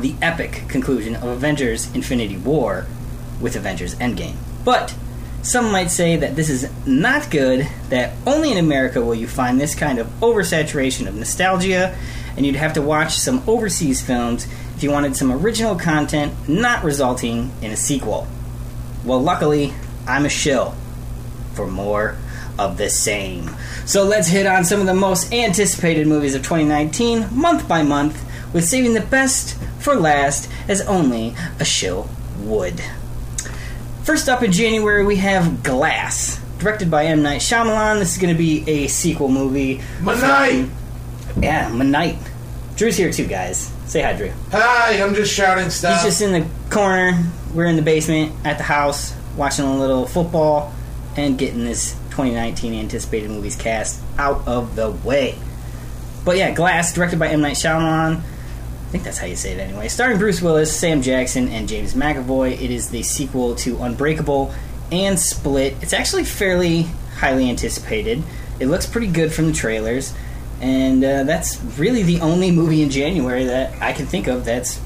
[0.00, 2.86] The epic conclusion of Avengers Infinity War
[3.40, 4.36] with Avengers Endgame.
[4.64, 4.94] But
[5.42, 9.60] some might say that this is not good, that only in America will you find
[9.60, 11.96] this kind of oversaturation of nostalgia,
[12.36, 16.84] and you'd have to watch some overseas films if you wanted some original content not
[16.84, 18.26] resulting in a sequel.
[19.04, 19.74] Well, luckily,
[20.06, 20.74] I'm a shill
[21.54, 22.16] for more
[22.58, 23.50] of the same.
[23.84, 28.24] So let's hit on some of the most anticipated movies of 2019, month by month,
[28.54, 32.80] with saving the best for last, as only a shill would.
[34.04, 37.22] First up in January, we have Glass, directed by M.
[37.22, 38.00] Night Shyamalan.
[38.00, 39.80] This is going to be a sequel movie.
[40.00, 40.68] Manite!
[41.40, 42.18] Yeah, Manite.
[42.74, 43.72] Drew's here too, guys.
[43.86, 44.32] Say hi, Drew.
[44.50, 46.02] Hi, I'm just shouting stuff.
[46.02, 47.22] He's just in the corner.
[47.54, 50.72] We're in the basement at the house watching a little football
[51.16, 55.36] and getting this 2019 anticipated movies cast out of the way.
[56.24, 57.40] But yeah, Glass, directed by M.
[57.40, 58.22] Night Shyamalan.
[58.92, 59.88] I think that's how you say it anyway.
[59.88, 62.52] Starring Bruce Willis, Sam Jackson, and James McAvoy.
[62.52, 64.52] It is the sequel to Unbreakable
[64.90, 65.76] and Split.
[65.80, 66.82] It's actually fairly
[67.16, 68.22] highly anticipated.
[68.60, 70.12] It looks pretty good from the trailers.
[70.60, 74.78] And uh, that's really the only movie in January that I can think of that's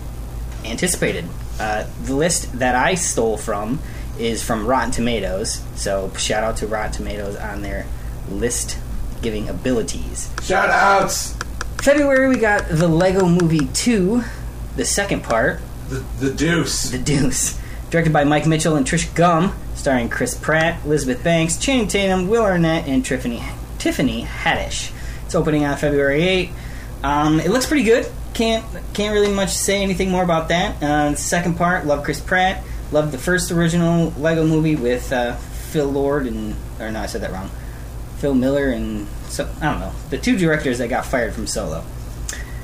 [0.65, 1.25] anticipated.
[1.59, 3.81] Uh, the list that I stole from
[4.21, 5.65] is from Rotten Tomatoes.
[5.75, 7.87] So shout out to Rotten Tomatoes on their
[8.31, 8.79] list
[9.21, 10.31] giving abilities.
[10.45, 11.37] Shout outs!
[11.87, 14.21] February we got the Lego Movie 2,
[14.75, 16.91] the second part, The, the deuce.
[16.91, 17.61] The Deuce,
[17.91, 22.43] directed by Mike Mitchell and Trish Gum, starring Chris Pratt, Elizabeth Banks, Channing Tatum, Will
[22.43, 23.41] Arnett, and Tiffany
[23.79, 24.91] Tiffany Haddish.
[25.27, 26.51] It's opening on February 8.
[27.05, 28.11] Um, it looks pretty good.
[28.35, 30.83] Can't can't really much say anything more about that.
[30.83, 32.65] Uh, second part, love Chris Pratt.
[32.91, 37.21] Love the first original Lego movie with uh, Phil Lord and or no, I said
[37.21, 37.49] that wrong.
[38.17, 41.85] Phil Miller and so I don't know the two directors that got fired from Solo.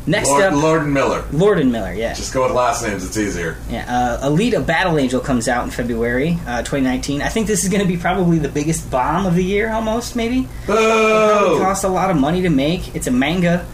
[0.05, 1.25] Next Lord, up, Lord and Miller.
[1.31, 1.93] Lord and Miller.
[1.93, 3.57] Yeah, Just go with last names, it's easier.
[3.71, 3.85] yeah,
[4.21, 7.23] uh, Alita Battle Angel comes out in February uh, 2019.
[7.23, 10.17] I think this is going to be probably the biggest bomb of the year, almost
[10.17, 10.49] maybe.
[10.65, 11.59] Probably Boo!
[11.61, 12.97] cost a lot of money to make.
[12.97, 13.65] It's a manga.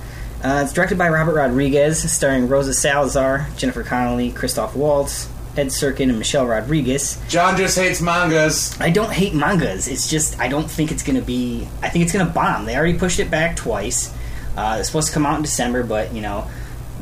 [0.44, 6.08] Uh, it's directed by Robert Rodriguez, starring Rosa Salazar, Jennifer Connelly, Christoph Waltz, Ed Serkin,
[6.08, 7.20] and Michelle Rodriguez.
[7.28, 8.80] Jon just hates mangas.
[8.80, 9.88] I don't hate mangas.
[9.88, 11.66] It's just I don't think it's going to be.
[11.82, 12.64] I think it's going to bomb.
[12.64, 14.14] They already pushed it back twice.
[14.56, 16.42] Uh, it's supposed to come out in December, but you know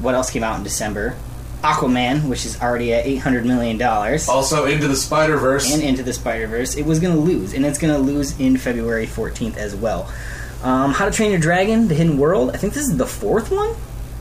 [0.01, 1.17] what else came out in December?
[1.63, 4.29] Aquaman, which is already at eight hundred million dollars.
[4.29, 5.73] Also, Into the Spider Verse.
[5.73, 8.39] and Into the Spider Verse, it was going to lose, and it's going to lose
[8.39, 10.11] in February 14th as well.
[10.63, 12.51] Um, How to Train Your Dragon: The Hidden World.
[12.51, 13.75] I think this is the fourth one.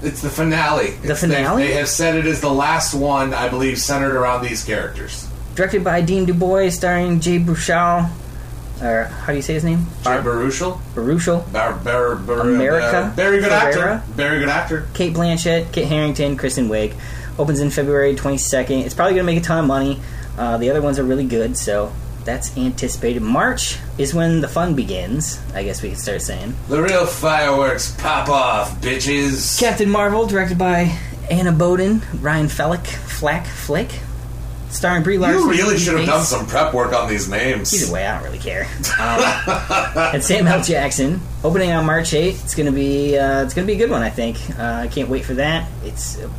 [0.06, 0.92] It's the finale.
[0.92, 1.64] The It's- finale?
[1.64, 5.28] They, they have said it is the last one, I believe, centered around these characters.
[5.56, 8.10] Directed by Dean Du Bois, starring Jay Baruchel,
[8.82, 9.86] or how do you say his name?
[10.04, 10.80] Jay Baruchel?
[10.94, 11.52] Baruchel.
[11.54, 13.96] Bar, bar, bar, America very good Ferrera?
[13.98, 14.04] actor.
[14.14, 14.88] Very good actor.
[14.94, 16.94] Cate Blanchett, Kit Harington, Kristen Wiig.
[17.40, 18.86] Opens in February 22nd.
[18.86, 20.00] It's probably going to make a ton of money.
[20.38, 21.92] Uh, the other ones are really good, so
[22.26, 23.22] that's anticipated.
[23.22, 25.40] March is when the fun begins.
[25.54, 26.56] I guess we can start saying.
[26.68, 29.60] The real fireworks pop off, bitches.
[29.60, 30.98] Captain Marvel, directed by
[31.30, 33.90] Anna Boden, Ryan Fleck, Flack, Flick,
[34.70, 35.42] starring Brie Larson.
[35.42, 37.74] You really should have done some prep work on these names.
[37.74, 38.68] Either way, I don't really care.
[38.98, 40.64] Um, and Sam L.
[40.64, 42.44] Jackson opening on March 8th.
[42.44, 44.02] It's gonna be uh, it's gonna be a good one.
[44.02, 44.38] I think.
[44.58, 45.70] Uh, I can't wait for that.
[45.84, 46.30] It's a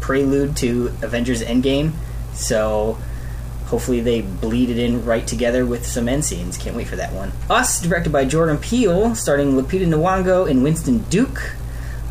[0.00, 1.92] prelude to Avengers Endgame,
[2.34, 2.98] so
[3.66, 6.56] hopefully they bleed it in right together with some end scenes.
[6.56, 7.32] Can't wait for that one.
[7.50, 11.54] Us, directed by Jordan Peele, starring Lupita Nyong'o and Winston Duke.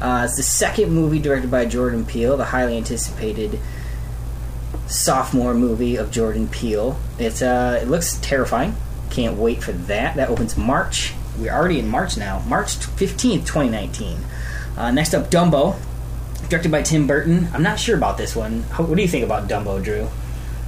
[0.02, 3.60] Uh, it's the second movie directed by Jordan Peele, the highly anticipated
[4.88, 7.00] sophomore movie of Jordan Peele.
[7.18, 8.76] It's uh, it looks terrifying.
[9.10, 10.16] Can't wait for that.
[10.18, 11.14] That opens March.
[11.40, 12.40] We're already in March now.
[12.48, 14.18] March fifteenth, twenty nineteen.
[14.78, 15.78] Uh, next up, Dumbo,
[16.50, 17.48] directed by Tim Burton.
[17.54, 18.64] I'm not sure about this one.
[18.64, 20.10] How, what do you think about Dumbo, Drew?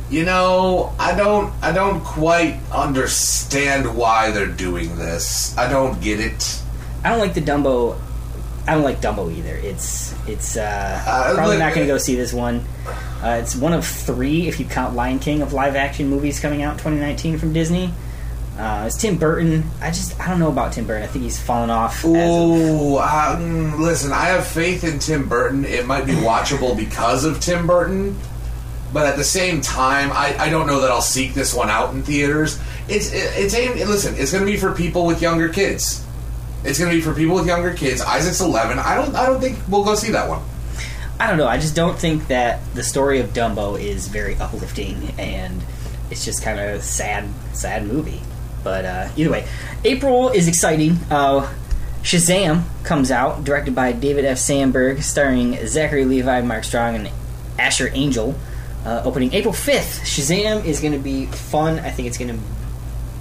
[0.10, 5.58] You know, I don't I don't quite understand why they're doing this.
[5.58, 6.62] I don't get it.
[7.04, 8.00] I don't like the Dumbo.
[8.68, 9.56] I don't like Dumbo either.
[9.56, 12.64] It's it's uh, Uh, probably not going to go see this one.
[13.22, 16.62] Uh, it's one of three, if you count Lion King, of live action movies coming
[16.64, 17.92] out in 2019 from Disney.
[18.58, 19.64] Uh, it's Tim Burton.
[19.82, 21.04] I just I don't know about Tim Burton.
[21.04, 22.04] I think he's fallen off.
[22.06, 25.64] Ooh, um, listen, I have faith in Tim Burton.
[25.66, 28.18] It might be watchable because of Tim Burton,
[28.94, 31.94] but at the same time, I, I don't know that I'll seek this one out
[31.94, 32.60] in theaters.
[32.88, 33.76] It's it's aimed.
[33.80, 36.06] Listen, it's going to be for people with younger kids.
[36.64, 38.02] It's going to be for people with younger kids.
[38.02, 38.80] Isaac's eleven.
[38.80, 40.42] I don't I don't think we'll go see that one.
[41.20, 41.48] I don't know.
[41.48, 45.64] I just don't think that the story of Dumbo is very uplifting, and
[46.12, 48.22] it's just kind of a sad, sad movie.
[48.64, 49.48] But uh, either way,
[49.84, 50.98] April is exciting.
[51.10, 51.52] Uh,
[52.04, 54.38] Shazam comes out, directed by David F.
[54.38, 57.10] Sandberg, starring Zachary Levi, Mark Strong, and
[57.58, 58.36] Asher Angel.
[58.88, 60.00] Uh, opening April 5th.
[60.06, 61.78] Shazam is going to be fun.
[61.80, 62.42] I think it's going to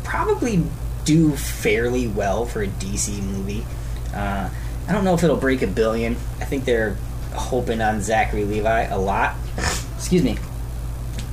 [0.05, 0.63] probably
[1.05, 3.67] do fairly well for a DC movie.
[4.15, 4.49] Uh,
[4.89, 6.13] I don't know if it'll break a billion.
[6.41, 6.97] I think they're
[7.35, 9.35] hoping on Zachary Levi a lot.
[9.97, 10.39] Excuse me.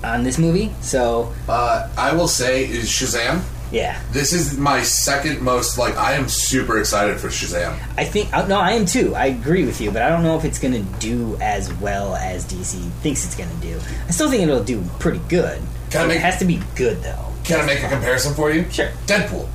[0.04, 0.72] On this movie.
[0.82, 3.44] So, Uh, I will say is Shazam.
[3.74, 4.00] Yeah.
[4.12, 7.78] This is my second most like I am super excited for Shazam.
[7.98, 9.14] I think uh, no, I am too.
[9.16, 12.16] I agree with you, but I don't know if it's going to do as well
[12.16, 13.80] as DC thinks it's going to do.
[14.08, 15.62] I still think it'll do pretty good.
[15.90, 17.26] Can I it make- has to be good though.
[17.44, 18.70] Can I make a comparison for you?
[18.72, 18.90] Sure.
[19.06, 19.50] Deadpool.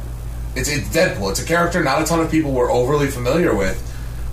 [0.57, 1.31] It's it's Deadpool.
[1.31, 3.81] It's a character not a ton of people were overly familiar with,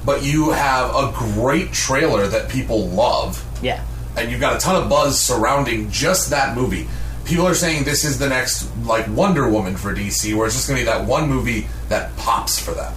[0.03, 3.81] but you have a great trailer that people love, Yeah.
[4.17, 6.87] and you've got a ton of buzz surrounding just that movie.
[7.25, 10.67] People are saying this is the next like Wonder Woman for DC, where it's just
[10.67, 12.93] going to be that one movie that pops for them.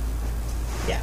[0.87, 1.01] Yeah.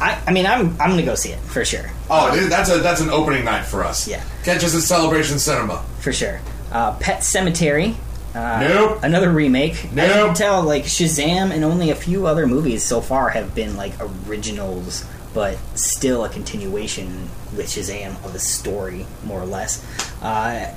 [0.00, 1.90] I, I mean, I'm I'm going to go see it for sure.
[2.10, 4.06] Oh, dude, that's a that's an opening night for us.
[4.08, 4.22] Yeah.
[4.44, 5.84] catch us at Celebration Cinema.
[6.00, 6.40] for sure.
[6.72, 7.94] Uh, Pet Sematary.
[8.34, 8.98] Uh, Nope.
[9.02, 9.92] Another remake.
[9.94, 10.26] Nope.
[10.26, 13.92] can tell, like Shazam and only a few other movies so far have been like
[14.28, 19.82] originals, but still a continuation with Shazam of the story, more or less.
[20.22, 20.74] Uh,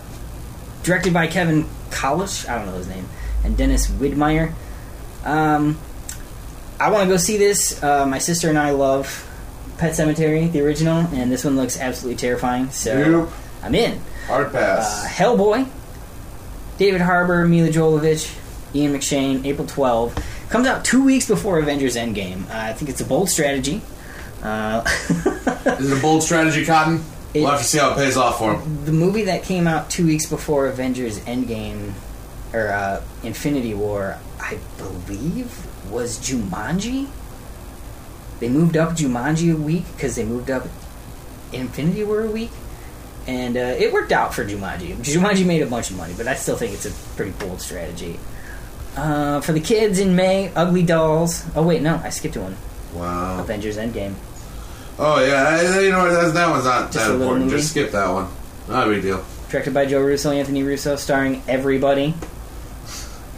[0.84, 3.08] directed by Kevin Kalish, I don't know his name,
[3.44, 4.54] and Dennis Widmyer.
[5.24, 5.78] Um,
[6.80, 7.82] I want to go see this.
[7.84, 9.26] Uh, my sister and I love
[9.78, 12.70] Pet Sematary, the original, and this one looks absolutely terrifying.
[12.72, 13.30] So Nope.
[13.64, 14.00] I'm in.
[14.28, 15.06] Hard Uh, pass.
[15.08, 15.68] Hellboy,
[16.78, 18.34] David Harbour, Milla Jovovich,
[18.74, 20.16] Ian McShane, April 12.
[20.50, 22.44] Comes out two weeks before Avengers Endgame.
[22.50, 23.82] Uh, I think it's a bold strategy.
[24.42, 27.04] Uh, is it a bold strategy, Cotton?
[27.34, 28.86] It- we'll have to see how it pays off for him.
[28.86, 31.92] the movie that came out two weeks before Avengers Endgame,
[32.54, 37.08] or uh, Infinity War, I believe, was Jumanji.
[38.40, 40.68] They moved up Jumanji a week because they moved up
[41.54, 42.52] Infinity War a week.
[43.28, 44.96] And uh, it worked out for Jumanji.
[44.96, 48.20] Jumanji made a bunch of money, but I still think it's a pretty bold strategy.
[48.98, 51.44] Uh, for the kids in May, Ugly Dolls.
[51.56, 52.58] Oh, wait, no, I skipped one.
[52.96, 53.40] Wow.
[53.42, 54.16] Avengers Endgame.
[55.02, 55.48] Oh yeah,
[55.78, 57.46] I- you know what, that, that one's not Just a that little important.
[57.46, 57.58] movie?
[57.58, 58.28] Just skip that one.
[58.68, 59.24] Not a big deal.
[59.50, 62.14] Directed by Joe Russo, Anthony Russo, starring everybody.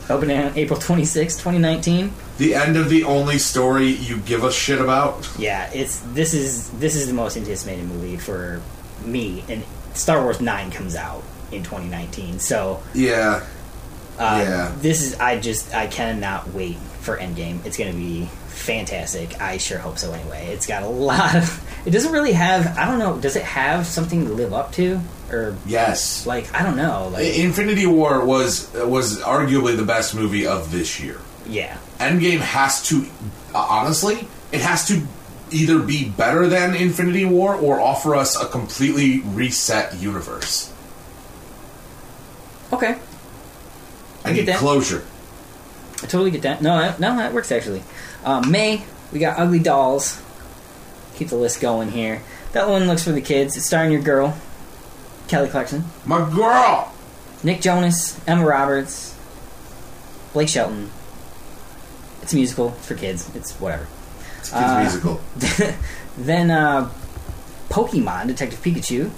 [0.10, 2.12] Opening on April 26, 2019.
[2.38, 5.30] The end of the only story you give a shit about.
[5.38, 8.62] Yeah, it's this is this is the most anticipated movie for
[9.06, 12.40] me, and Star Wars Nine comes out in 2019.
[12.40, 13.46] So Yeah,
[14.18, 14.72] uh, Yeah.
[14.80, 17.64] this is I just I cannot wait for Endgame.
[17.66, 18.28] It's going to be
[18.62, 19.42] fantastic.
[19.42, 20.12] I sure hope so.
[20.14, 21.68] Anyway, it's got a lot of.
[21.84, 22.78] It doesn't really have.
[22.78, 23.18] I don't know.
[23.20, 25.00] Does it have something to live up to,
[25.32, 26.28] or yes.
[26.28, 27.10] like I don't know.
[27.12, 31.20] Like Infinity War was was arguably the best movie of this year.
[31.48, 33.08] yeah, Endgame has to,
[33.56, 35.02] uh, honestly, it has to
[35.50, 40.72] either be better than Infinity War or offer us a completely reset universe.
[42.72, 42.96] okay.
[44.24, 44.58] I, I get need that.
[44.60, 45.04] closure.
[46.04, 46.62] I totally get that.
[46.62, 47.82] No, no, that works actually.
[48.24, 50.22] Uh, May, we got Ugly Dolls.
[51.16, 52.22] Keep the list going here.
[52.54, 53.56] That one looks for the kids.
[53.58, 54.38] It's starring your girl,
[55.28, 56.94] Kelly Clarkson, My girl.
[57.44, 59.16] Nick Jonas, Emma Roberts,
[60.34, 60.92] Blake Shelton.
[62.22, 63.36] It's a musical it's for kids.
[63.36, 63.88] It's whatever.
[64.40, 65.22] It's a kids Uh, musical.
[66.18, 66.90] then uh,
[67.70, 69.10] Pokemon Detective Pikachu.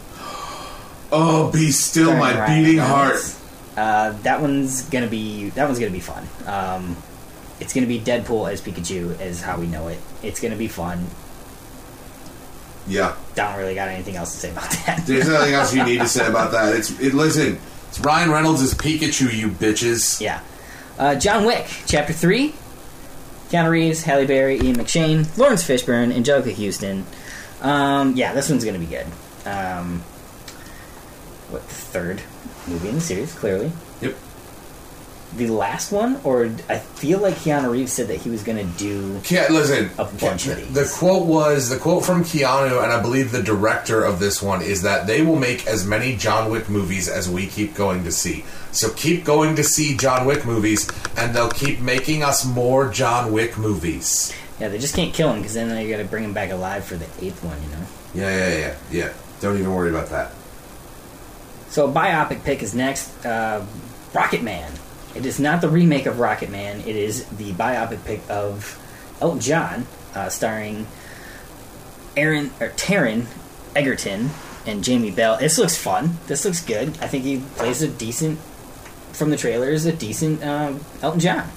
[1.12, 3.40] Oh, be still my Ryan beating Reynolds.
[3.76, 3.78] heart.
[3.78, 6.28] Uh, that one's gonna be that one's gonna be fun.
[6.46, 6.96] Um,
[7.64, 9.98] it's gonna be Deadpool as Pikachu, is how we know it.
[10.22, 11.08] It's gonna be fun.
[12.88, 13.16] Yeah.
[13.36, 15.06] Don't really got anything else to say about that.
[15.08, 16.76] There's nothing else you need to say about that.
[16.76, 17.14] It's it.
[17.14, 17.58] Listen,
[17.88, 19.34] it's Ryan Reynolds as Pikachu.
[19.34, 20.20] You bitches.
[20.20, 20.42] yeah.
[21.00, 22.54] Uh, John Wick, Chapter 3.
[23.50, 27.06] Keanu Reeves, Halle Berry, Ian McShane, Laurence Fishburne, Anjelica Huston.
[27.62, 29.06] Um, yeah, this one's going to be good.
[29.46, 30.00] Um,
[31.50, 32.22] what, the third
[32.68, 33.72] movie in the series, clearly.
[34.02, 34.16] Yep.
[35.36, 38.78] The last one, or I feel like Keanu Reeves said that he was going to
[38.78, 39.20] do.
[39.22, 40.74] Ke- listen, A bunch of these.
[40.74, 44.62] the quote was the quote from Keanu, and I believe the director of this one
[44.62, 48.12] is that they will make as many John Wick movies as we keep going to
[48.12, 48.46] see.
[48.72, 50.88] So keep going to see John Wick movies,
[51.18, 54.32] and they'll keep making us more John Wick movies.
[54.60, 56.86] Yeah, they just can't kill him because then they got to bring him back alive
[56.86, 57.86] for the eighth one, you know?
[58.14, 59.14] Yeah, yeah, yeah, yeah.
[59.42, 60.32] Don't even worry about that.
[61.70, 63.66] So, a biopic pick is next uh,
[64.14, 64.72] Rocket Man.
[65.16, 68.80] It is not the remake of Rocket Man, it is the biopic pick of
[69.22, 70.88] Elton John, uh, starring
[72.18, 73.26] Aaron or Taron
[73.76, 74.30] Egerton,
[74.66, 75.38] and Jamie Bell.
[75.38, 76.18] This looks fun.
[76.28, 76.90] This looks good.
[77.02, 78.40] I think he plays a decent,
[79.12, 81.50] from the trailers, a decent um, Elton John.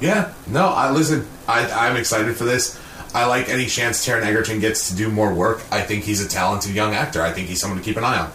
[0.00, 1.26] Yeah, no, I listen.
[1.46, 2.80] I, I'm excited for this.
[3.14, 5.62] I like any chance Taron Egerton gets to do more work.
[5.70, 7.22] I think he's a talented young actor.
[7.22, 8.32] I think he's someone to keep an eye on.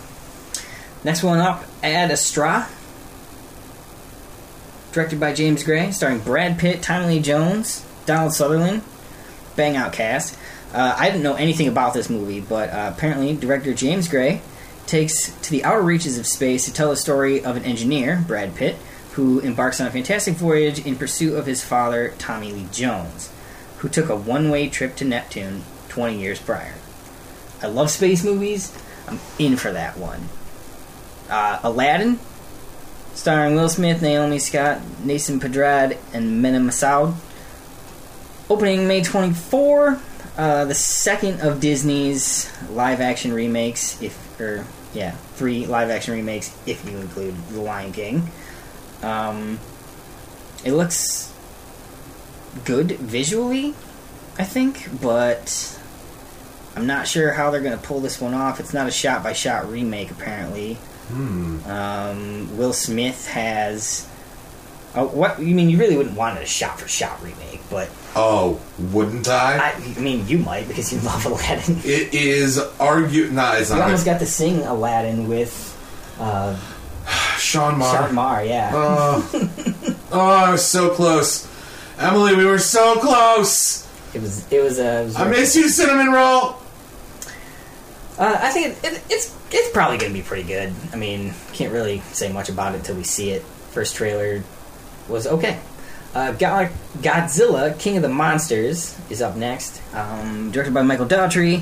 [1.04, 2.68] Next one up, Ad Astra.
[4.96, 8.82] Directed by James Gray, starring Brad Pitt, Tommy Lee Jones, Donald Sutherland.
[9.58, 10.40] Bang out cast.
[10.74, 14.40] Uh, I didn't know anything about this movie, but uh, apparently, director James Gray
[14.88, 18.56] takes to the outer reaches of space to tell the story of an engineer, Brad
[18.56, 18.78] Pitt,
[19.16, 23.30] who embarks on a fantastic voyage in pursuit of his father, Tommy Lee Jones,
[23.80, 26.76] who took a one way trip to Neptune 20 years prior.
[27.62, 28.74] I love space movies.
[29.10, 30.30] I'm in for that one.
[31.30, 32.18] Uh, Aladdin,
[33.16, 37.16] starring Will Smith, Naomi Scott, Nathan Pedrad, and Mena Massoud.
[38.50, 40.00] Opening May 24,
[40.38, 46.56] uh, the second of Disney's live action remakes, if or yeah, three live action remakes
[46.68, 48.30] if you include The Lion King.
[49.02, 49.60] Um,
[50.64, 51.34] it looks
[52.66, 53.74] good visually,
[54.38, 55.80] I think, but
[56.76, 58.60] I'm not sure how they're going to pull this one off.
[58.60, 60.78] It's not a shot by shot remake, apparently.
[61.14, 64.08] Um, Will Smith has.
[64.96, 65.70] Oh, what you mean?
[65.70, 68.62] You really wouldn't want a shot for shot remake, but Oh,
[68.94, 69.58] wouldn't I?
[69.58, 71.78] I, I mean, you might because you love Aladdin.
[71.84, 73.30] it is argue.
[73.30, 73.86] Nah, it's You not.
[73.86, 75.74] almost got to sing Aladdin with
[76.18, 76.58] uh,
[77.38, 78.06] Sean Marr.
[78.08, 78.72] Sean Marr, yeah.
[78.74, 79.30] Oh,
[80.14, 81.46] oh, I was so close.
[82.00, 83.86] Emily, we were so close.
[84.14, 84.50] it was.
[84.52, 84.80] It was.
[84.80, 86.56] Uh, it I miss you, cinnamon roll.
[88.18, 90.74] Uh, I think it, it, it's it's probably going to be pretty good.
[90.94, 93.42] I mean, can't really say much about it until we see it.
[93.72, 94.42] First trailer
[95.10, 95.60] was okay.
[96.14, 96.70] Uh, Go-
[97.00, 99.82] Godzilla, King of the Monsters, is up next.
[99.94, 101.62] Um, directed by Michael Daughtry.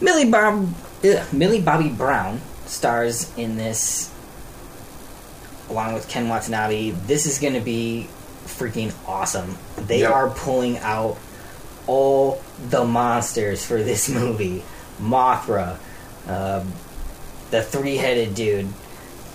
[0.00, 0.68] Millie Bob,
[1.04, 4.12] ugh, Millie Bobby Brown stars in this,
[5.70, 6.90] along with Ken Watanabe.
[6.90, 8.08] This is going to be
[8.46, 9.56] freaking awesome.
[9.76, 10.10] They Yep.
[10.12, 11.16] are pulling out
[11.86, 14.62] all the monsters for this movie.
[15.00, 15.76] Mothra,
[16.26, 16.72] um,
[17.50, 18.66] the three-headed dude.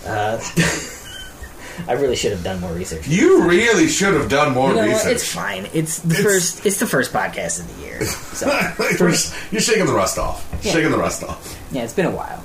[0.06, 0.40] Uh,
[1.88, 3.08] I really should have done more research.
[3.08, 5.14] You really should have done more You know, research.
[5.14, 5.68] it's fine.
[5.74, 6.66] It's the It's- first.
[6.66, 8.04] It's the first podcast of the year.
[8.06, 8.48] So
[9.00, 9.10] You're
[9.52, 10.48] you're shaking the rust off.
[10.64, 10.74] Yeah.
[10.74, 11.58] Shaking the rust off.
[11.72, 12.44] yeah, it's been a while.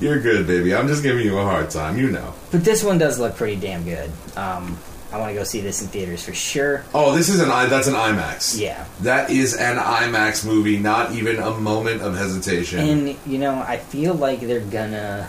[0.00, 0.74] You're good, baby.
[0.74, 1.96] I'm just giving you a hard time.
[1.98, 2.34] You know.
[2.50, 4.10] But this one does look pretty damn good.
[4.36, 4.78] Um,
[5.12, 6.84] I want to go see this in theaters for sure.
[6.94, 7.66] Oh, this is an I.
[7.66, 8.60] That's an IMAX.
[8.60, 8.84] Yeah.
[9.00, 10.78] That is an IMAX movie.
[10.78, 12.78] Not even a moment of hesitation.
[12.78, 15.28] And you know, I feel like they're gonna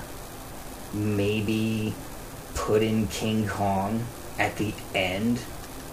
[0.93, 1.95] maybe
[2.53, 4.03] put in King Kong
[4.37, 5.39] at the end,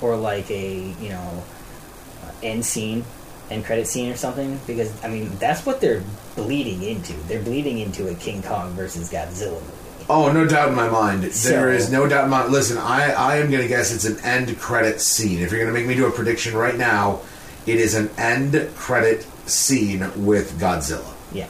[0.02, 1.44] or like a you know
[2.42, 3.04] end scene,
[3.50, 4.60] end credit scene or something.
[4.66, 6.02] Because I mean, that's what they're
[6.36, 7.14] bleeding into.
[7.26, 9.77] They're bleeding into a King Kong versus Godzilla movie.
[10.10, 11.32] Oh, no doubt in my mind.
[11.32, 14.04] So- there is no doubt in my Listen, I, I am going to guess it's
[14.04, 15.40] an end credit scene.
[15.40, 17.20] If you're going to make me do a prediction right now,
[17.66, 21.12] it is an end credit scene with Godzilla.
[21.32, 21.48] Yeah.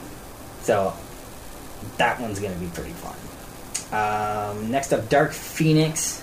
[0.62, 0.92] So
[1.96, 3.14] that one's gonna be pretty fun.
[3.92, 6.22] Um, next up, Dark Phoenix.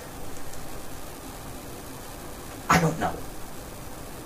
[2.69, 3.13] I don't know.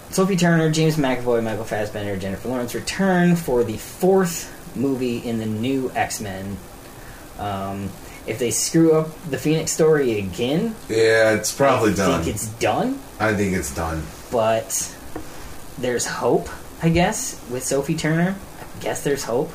[0.10, 5.46] Sophie Turner, James McAvoy, Michael Fassbender, Jennifer Lawrence return for the fourth movie in the
[5.46, 6.58] new X Men.
[7.40, 7.90] Um,
[8.28, 12.22] if they screw up the Phoenix story again, Yeah, it's probably I done.
[12.24, 13.00] think it's done.
[13.20, 14.04] I think it's done.
[14.32, 14.94] But
[15.80, 16.50] there's hope,
[16.84, 18.36] I guess, with Sophie Turner.
[18.62, 19.52] I guess there's hope.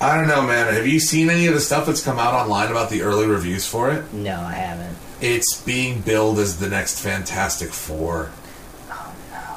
[0.00, 0.72] I don't know, man.
[0.74, 3.66] Have you seen any of the stuff that's come out online about the early reviews
[3.66, 4.12] for it?
[4.12, 4.96] No, I haven't.
[5.20, 8.30] It's being billed as the next Fantastic Four.
[8.90, 9.56] Oh no.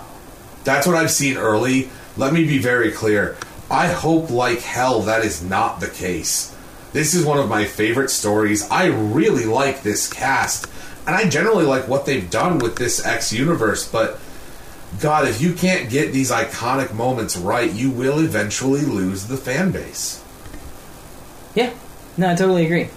[0.63, 1.89] That's what I've seen early.
[2.17, 3.35] Let me be very clear.
[3.69, 6.56] I hope like hell that is not the case.
[6.94, 8.69] This is one of my favorite stories.
[8.69, 10.68] I really like this cast.
[11.06, 14.19] And I generally like what they've done with this X universe, but
[15.02, 19.72] God, if you can't get these iconic moments right, you will eventually lose the fan
[19.72, 20.23] base.
[21.56, 21.73] Yeah,
[22.18, 22.89] no, I totally agree.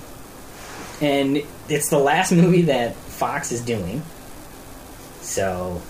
[1.01, 4.03] And it's the last movie that Fox is doing.
[5.21, 5.83] So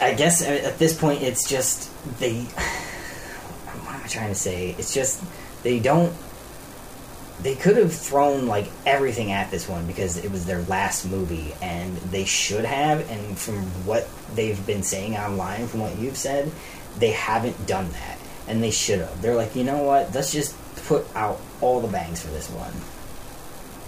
[0.00, 2.46] I guess at at this point it's just they.
[3.72, 4.74] What am I trying to say?
[4.78, 5.22] It's just
[5.62, 6.12] they don't.
[7.42, 11.54] They could have thrown like everything at this one because it was their last movie,
[11.60, 13.08] and they should have.
[13.10, 13.56] And from
[13.86, 16.50] what they've been saying online, from what you've said,
[16.98, 19.22] they haven't done that, and they should have.
[19.22, 20.14] They're like, you know what?
[20.14, 20.54] Let's just
[20.86, 22.72] put out all the bangs for this one,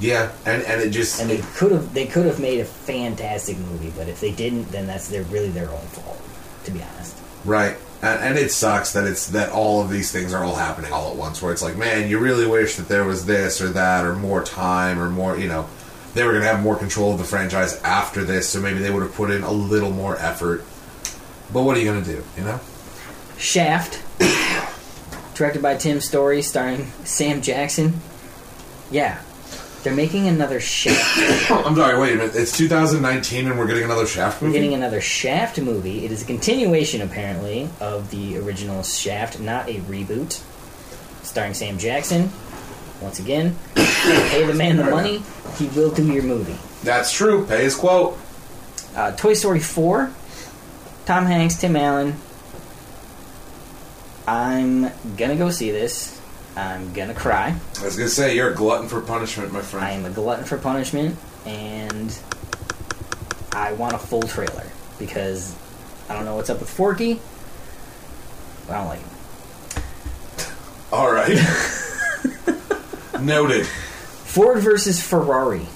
[0.01, 1.95] Yeah, and, and it just and they could have.
[1.95, 5.51] They could have made a fantastic movie, but if they didn't, then that's they're really
[5.51, 6.21] their own fault.
[6.65, 7.17] to be honest.
[7.45, 7.77] Right.
[8.03, 11.11] And, and it sucks that it's that all of these things are all happening all
[11.11, 11.41] at once.
[11.41, 14.43] Where it's like, man, you really wish that there was this or that or more
[14.43, 15.39] time or more.
[15.39, 15.69] You know,
[16.15, 18.91] they were going to have more control of the franchise after this, so maybe they
[18.91, 20.65] would have put in a little more effort.
[21.53, 22.25] But what are you going to do?
[22.37, 22.61] You know.
[23.39, 24.03] Shaft,
[25.35, 28.01] directed by Tim Story, starring Sam Jackson.
[28.91, 29.21] Yeah,
[29.85, 31.51] they're making another Shaft.
[31.51, 31.99] I'm sorry.
[31.99, 32.35] Wait a minute.
[32.35, 34.59] It's 2019 and we're getting another Shaft We're movie.
[34.59, 36.05] getting another Shaft movie.
[36.05, 40.43] It is a continuation, apparently, of the original Shaft, not a reboot.
[41.23, 42.31] Starring Sam Jackson.
[43.01, 45.23] Once again, pay the man the money,
[45.59, 46.57] he will do your movie.
[46.83, 47.47] That's true.
[47.47, 48.19] Pay his quote.
[48.97, 50.11] Uh, Toy Story 4,
[51.05, 52.15] Tom Hanks, Tim Allen.
[54.27, 56.19] I'm gonna go see this.
[56.57, 57.57] I'm gonna cry.
[57.81, 59.85] I was to say you're a glutton for punishment, my friend.
[59.85, 62.17] I am a glutton for punishment, and
[63.53, 64.67] I want a full trailer
[64.99, 65.55] because
[66.09, 67.21] I don't know what's up with Forky.
[68.67, 70.53] But I don't like him.
[70.93, 71.39] All right.
[73.21, 73.67] Noted.
[73.67, 75.67] Ford versus Ferrari.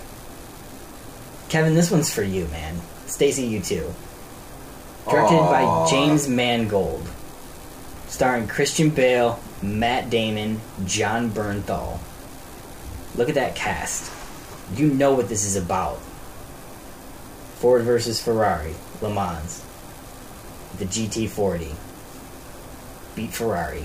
[1.48, 2.76] Kevin, this one's for you, man.
[3.06, 3.94] Stacey, you too.
[5.08, 7.08] Directed by James Mangold.
[8.08, 11.98] Starring Christian Bale, Matt Damon, Jon Bernthal.
[13.16, 14.12] Look at that cast.
[14.74, 15.98] You know what this is about.
[17.56, 19.64] Ford versus Ferrari, Le Mans.
[20.78, 21.74] The GT40.
[23.16, 23.84] Beat Ferrari.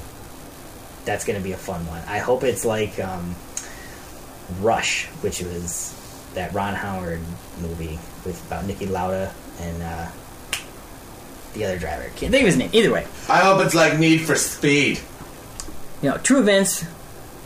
[1.06, 2.02] That's going to be a fun one.
[2.08, 3.36] I hope it's like um,
[4.60, 6.00] Rush, which was
[6.36, 7.22] that Ron Howard
[7.62, 10.08] movie with about Niki Lauda and uh,
[11.54, 12.04] the other driver.
[12.16, 12.70] Can't think of his name.
[12.74, 15.00] Either way, I hope it's like Need for Speed.
[16.04, 16.84] You know, true events,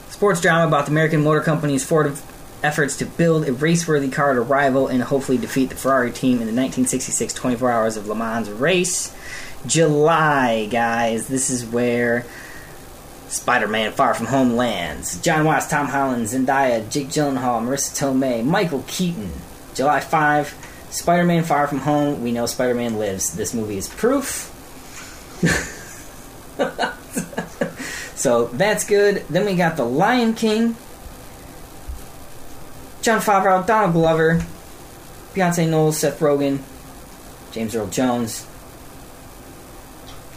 [0.09, 2.17] sports drama about the American Motor Company's Ford
[2.63, 6.47] efforts to build a race-worthy car to rival and hopefully defeat the Ferrari team in
[6.47, 9.15] the 1966 24 Hours of Le Mans race.
[9.67, 11.27] July, guys.
[11.27, 12.25] This is where
[13.27, 15.21] Spider-Man: Far From Home lands.
[15.21, 19.33] Jon Watts, Tom Holland, Zendaya, Jake Gyllenhaal, Marisa Tomei, Michael Keaton.
[19.75, 22.23] July 5, Spider-Man: Far From Home.
[22.23, 23.35] We know Spider-Man lives.
[23.35, 24.51] This movie is proof.
[28.17, 29.23] so that's good.
[29.29, 30.75] Then we got The Lion King.
[33.01, 34.41] Jon Favreau, Donald Glover,
[35.33, 36.59] Beyonce Knowles, Seth Rogen,
[37.51, 38.45] James Earl Jones.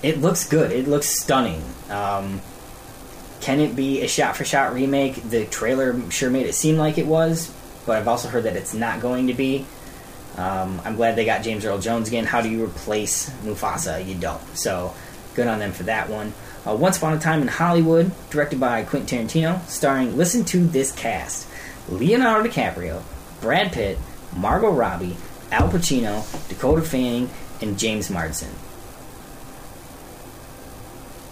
[0.04, 0.70] It looks good.
[0.70, 1.64] It looks stunning.
[1.88, 2.40] Um,
[3.40, 5.30] can it be a shot for shot remake?
[5.30, 7.52] The trailer sure made it seem like it was,
[7.86, 9.66] but I've also heard that it's not going to be.
[10.36, 12.24] Um, I'm glad they got James Earl Jones again.
[12.24, 14.06] How do you replace Mufasa?
[14.06, 14.40] You don't.
[14.56, 14.94] So,
[15.34, 16.32] good on them for that one.
[16.66, 20.92] Uh, Once Upon a Time in Hollywood, directed by Quentin Tarantino, starring, listen to this
[20.92, 21.48] cast
[21.88, 23.02] Leonardo DiCaprio,
[23.40, 23.98] Brad Pitt,
[24.36, 25.16] Margot Robbie,
[25.50, 27.30] Al Pacino, Dakota Fanning,
[27.60, 28.50] and James Marsden.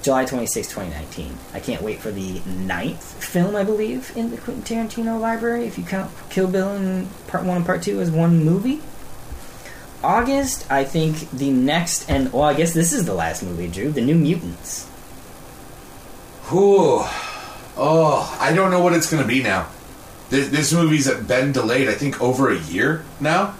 [0.02, 1.36] July 26, 2019.
[1.52, 5.76] I can't wait for the ninth film, I believe, in the Quentin Tarantino library, if
[5.76, 8.80] you count Kill Bill and Part 1 and Part 2 as one movie.
[10.02, 13.90] August, I think the next, and well, I guess this is the last movie, Drew,
[13.90, 14.87] The New Mutants.
[16.50, 17.04] Whew.
[17.76, 19.68] Oh, I don't know what it's going to be now.
[20.30, 23.54] This, this movie's been delayed, I think, over a year now.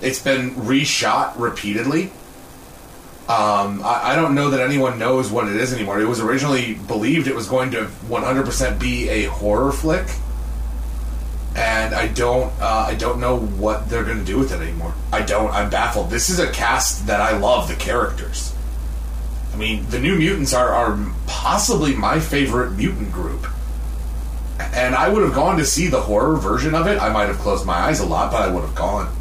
[0.00, 2.12] It's been reshot repeatedly.
[3.28, 6.00] Um, I, I don't know that anyone knows what it is anymore.
[6.00, 10.06] It was originally believed it was going to 100% be a horror flick,
[11.56, 14.94] and I don't, uh, I don't know what they're going to do with it anymore.
[15.12, 15.50] I don't.
[15.50, 16.10] I'm baffled.
[16.10, 17.68] This is a cast that I love.
[17.68, 18.55] The characters.
[19.56, 23.46] I mean, the New Mutants are, are possibly my favorite mutant group.
[24.60, 27.00] And I would have gone to see the horror version of it.
[27.00, 29.16] I might have closed my eyes a lot, but I would have gone.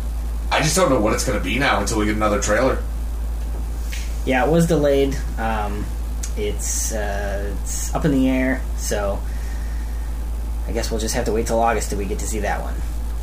[0.52, 2.84] I just don't know what it's going to be now until we get another trailer.
[4.26, 5.18] Yeah, it was delayed.
[5.38, 5.86] Um,
[6.36, 9.22] it's uh, it's up in the air, so
[10.68, 12.62] I guess we'll just have to wait till August till we get to see that
[12.62, 12.76] one.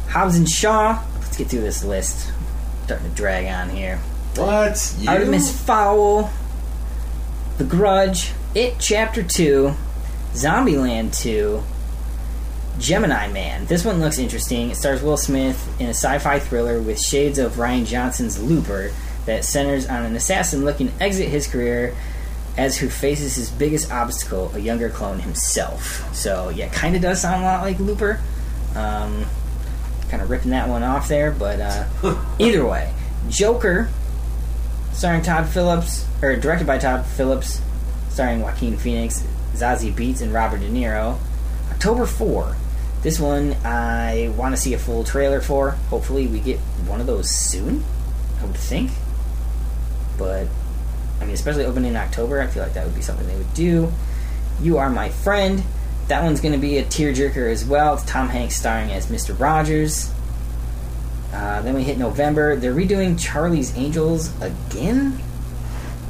[0.09, 1.03] Hobbs and Shaw.
[1.19, 2.33] Let's get through this list.
[2.85, 3.99] Starting to drag on here.
[4.37, 4.95] What?
[4.99, 5.11] You?
[5.11, 6.31] Artemis Fowl,
[7.59, 9.75] The Grudge, It Chapter 2,
[10.33, 11.63] Zombieland 2,
[12.79, 13.67] Gemini Man.
[13.67, 14.71] This one looks interesting.
[14.71, 18.91] It stars Will Smith in a sci fi thriller with shades of Rian Johnson's Looper
[19.27, 21.95] that centers on an assassin looking to exit his career
[22.57, 26.15] as who faces his biggest obstacle, a younger clone himself.
[26.15, 28.19] So, yeah, kind of does sound a lot like Looper.
[28.75, 29.27] Um,
[30.09, 32.93] kind of ripping that one off there, but uh, either way.
[33.29, 33.91] Joker,
[34.93, 37.61] starring Todd Phillips, or directed by Todd Phillips,
[38.11, 41.19] starring Joaquin Phoenix, Zazie Beetz, and Robert De Niro.
[41.71, 42.57] October 4.
[43.03, 45.73] This one I want to see a full trailer for.
[45.91, 47.83] Hopefully, we get one of those soon,
[48.41, 48.91] I would think.
[50.17, 50.47] But
[51.21, 53.55] I mean, especially opening in October, I feel like that would be something they would
[53.55, 53.93] do.
[54.61, 55.63] You Are My Friend.
[56.09, 57.95] That one's going to be a tearjerker as well.
[57.95, 59.39] It's Tom Hanks starring as Mr.
[59.39, 60.13] Rogers.
[61.33, 62.57] Uh, then we hit November.
[62.57, 65.19] They're redoing Charlie's Angels again.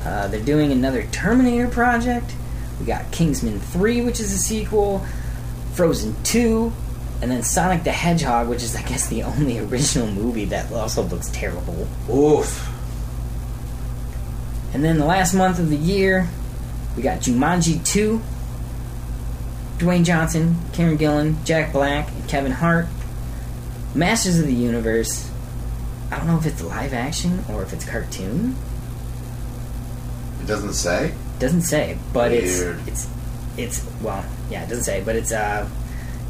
[0.05, 2.35] Uh, they're doing another Terminator project.
[2.81, 5.07] We got Kingsman 3, which is a sequel,
[5.75, 6.73] Frozen 2,
[7.23, 11.03] and then Sonic the Hedgehog, which is, I guess, the only original movie that also
[11.05, 11.87] looks terrible.
[12.11, 12.69] Oof.
[14.75, 16.29] And then the last month of the year,
[16.97, 18.21] we got Jumanji 2,
[19.79, 22.87] Dwayne Johnson, Karen Gillan, Jack Black, and Kevin Hart.
[23.95, 25.31] Masters of the Universe.
[26.11, 28.57] I don't know if it's live action or if it's cartoon.
[30.43, 31.09] It doesn't say.
[31.09, 32.79] It doesn't say, but Weird.
[32.87, 33.09] it's it's
[33.57, 35.69] it's well, yeah, it doesn't say, but it's uh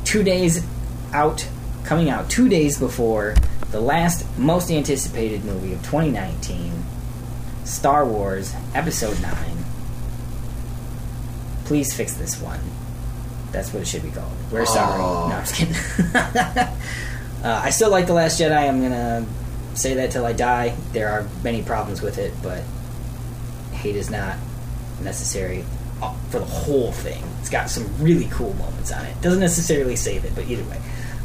[0.05, 0.65] two days
[1.13, 1.47] out,
[1.85, 3.35] coming out two days before
[3.71, 6.73] the last most anticipated movie of 2019,
[7.65, 9.57] Star Wars Episode Nine.
[11.65, 12.61] Please fix this one.
[13.51, 14.33] That's what it should be called.
[14.51, 14.99] We're sorry.
[14.99, 15.75] No, I'm just kidding.
[17.43, 18.69] uh, I still like The Last Jedi.
[18.69, 19.27] I'm gonna
[19.75, 20.77] say that till I die.
[20.93, 22.63] There are many problems with it, but
[23.73, 24.37] hate is not
[25.03, 25.65] necessary
[26.03, 27.23] uh, for the whole thing.
[27.41, 29.21] It's got some really cool moments on it.
[29.21, 30.81] Doesn't necessarily save it, but either way.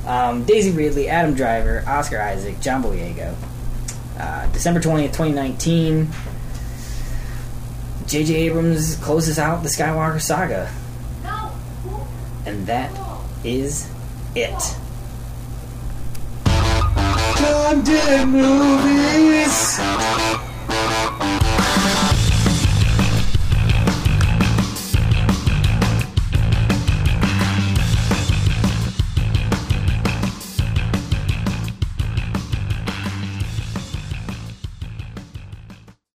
[0.08, 3.36] Um, Daisy Ridley, Adam Driver, Oscar Isaac, John Boyega.
[4.18, 6.10] Uh, December 20th, 2019.
[8.08, 8.34] J.J.
[8.34, 10.72] Abrams closes out the Skywalker saga.
[12.46, 12.90] And that
[13.44, 13.92] is
[14.34, 14.54] it.
[17.70, 19.78] London movies.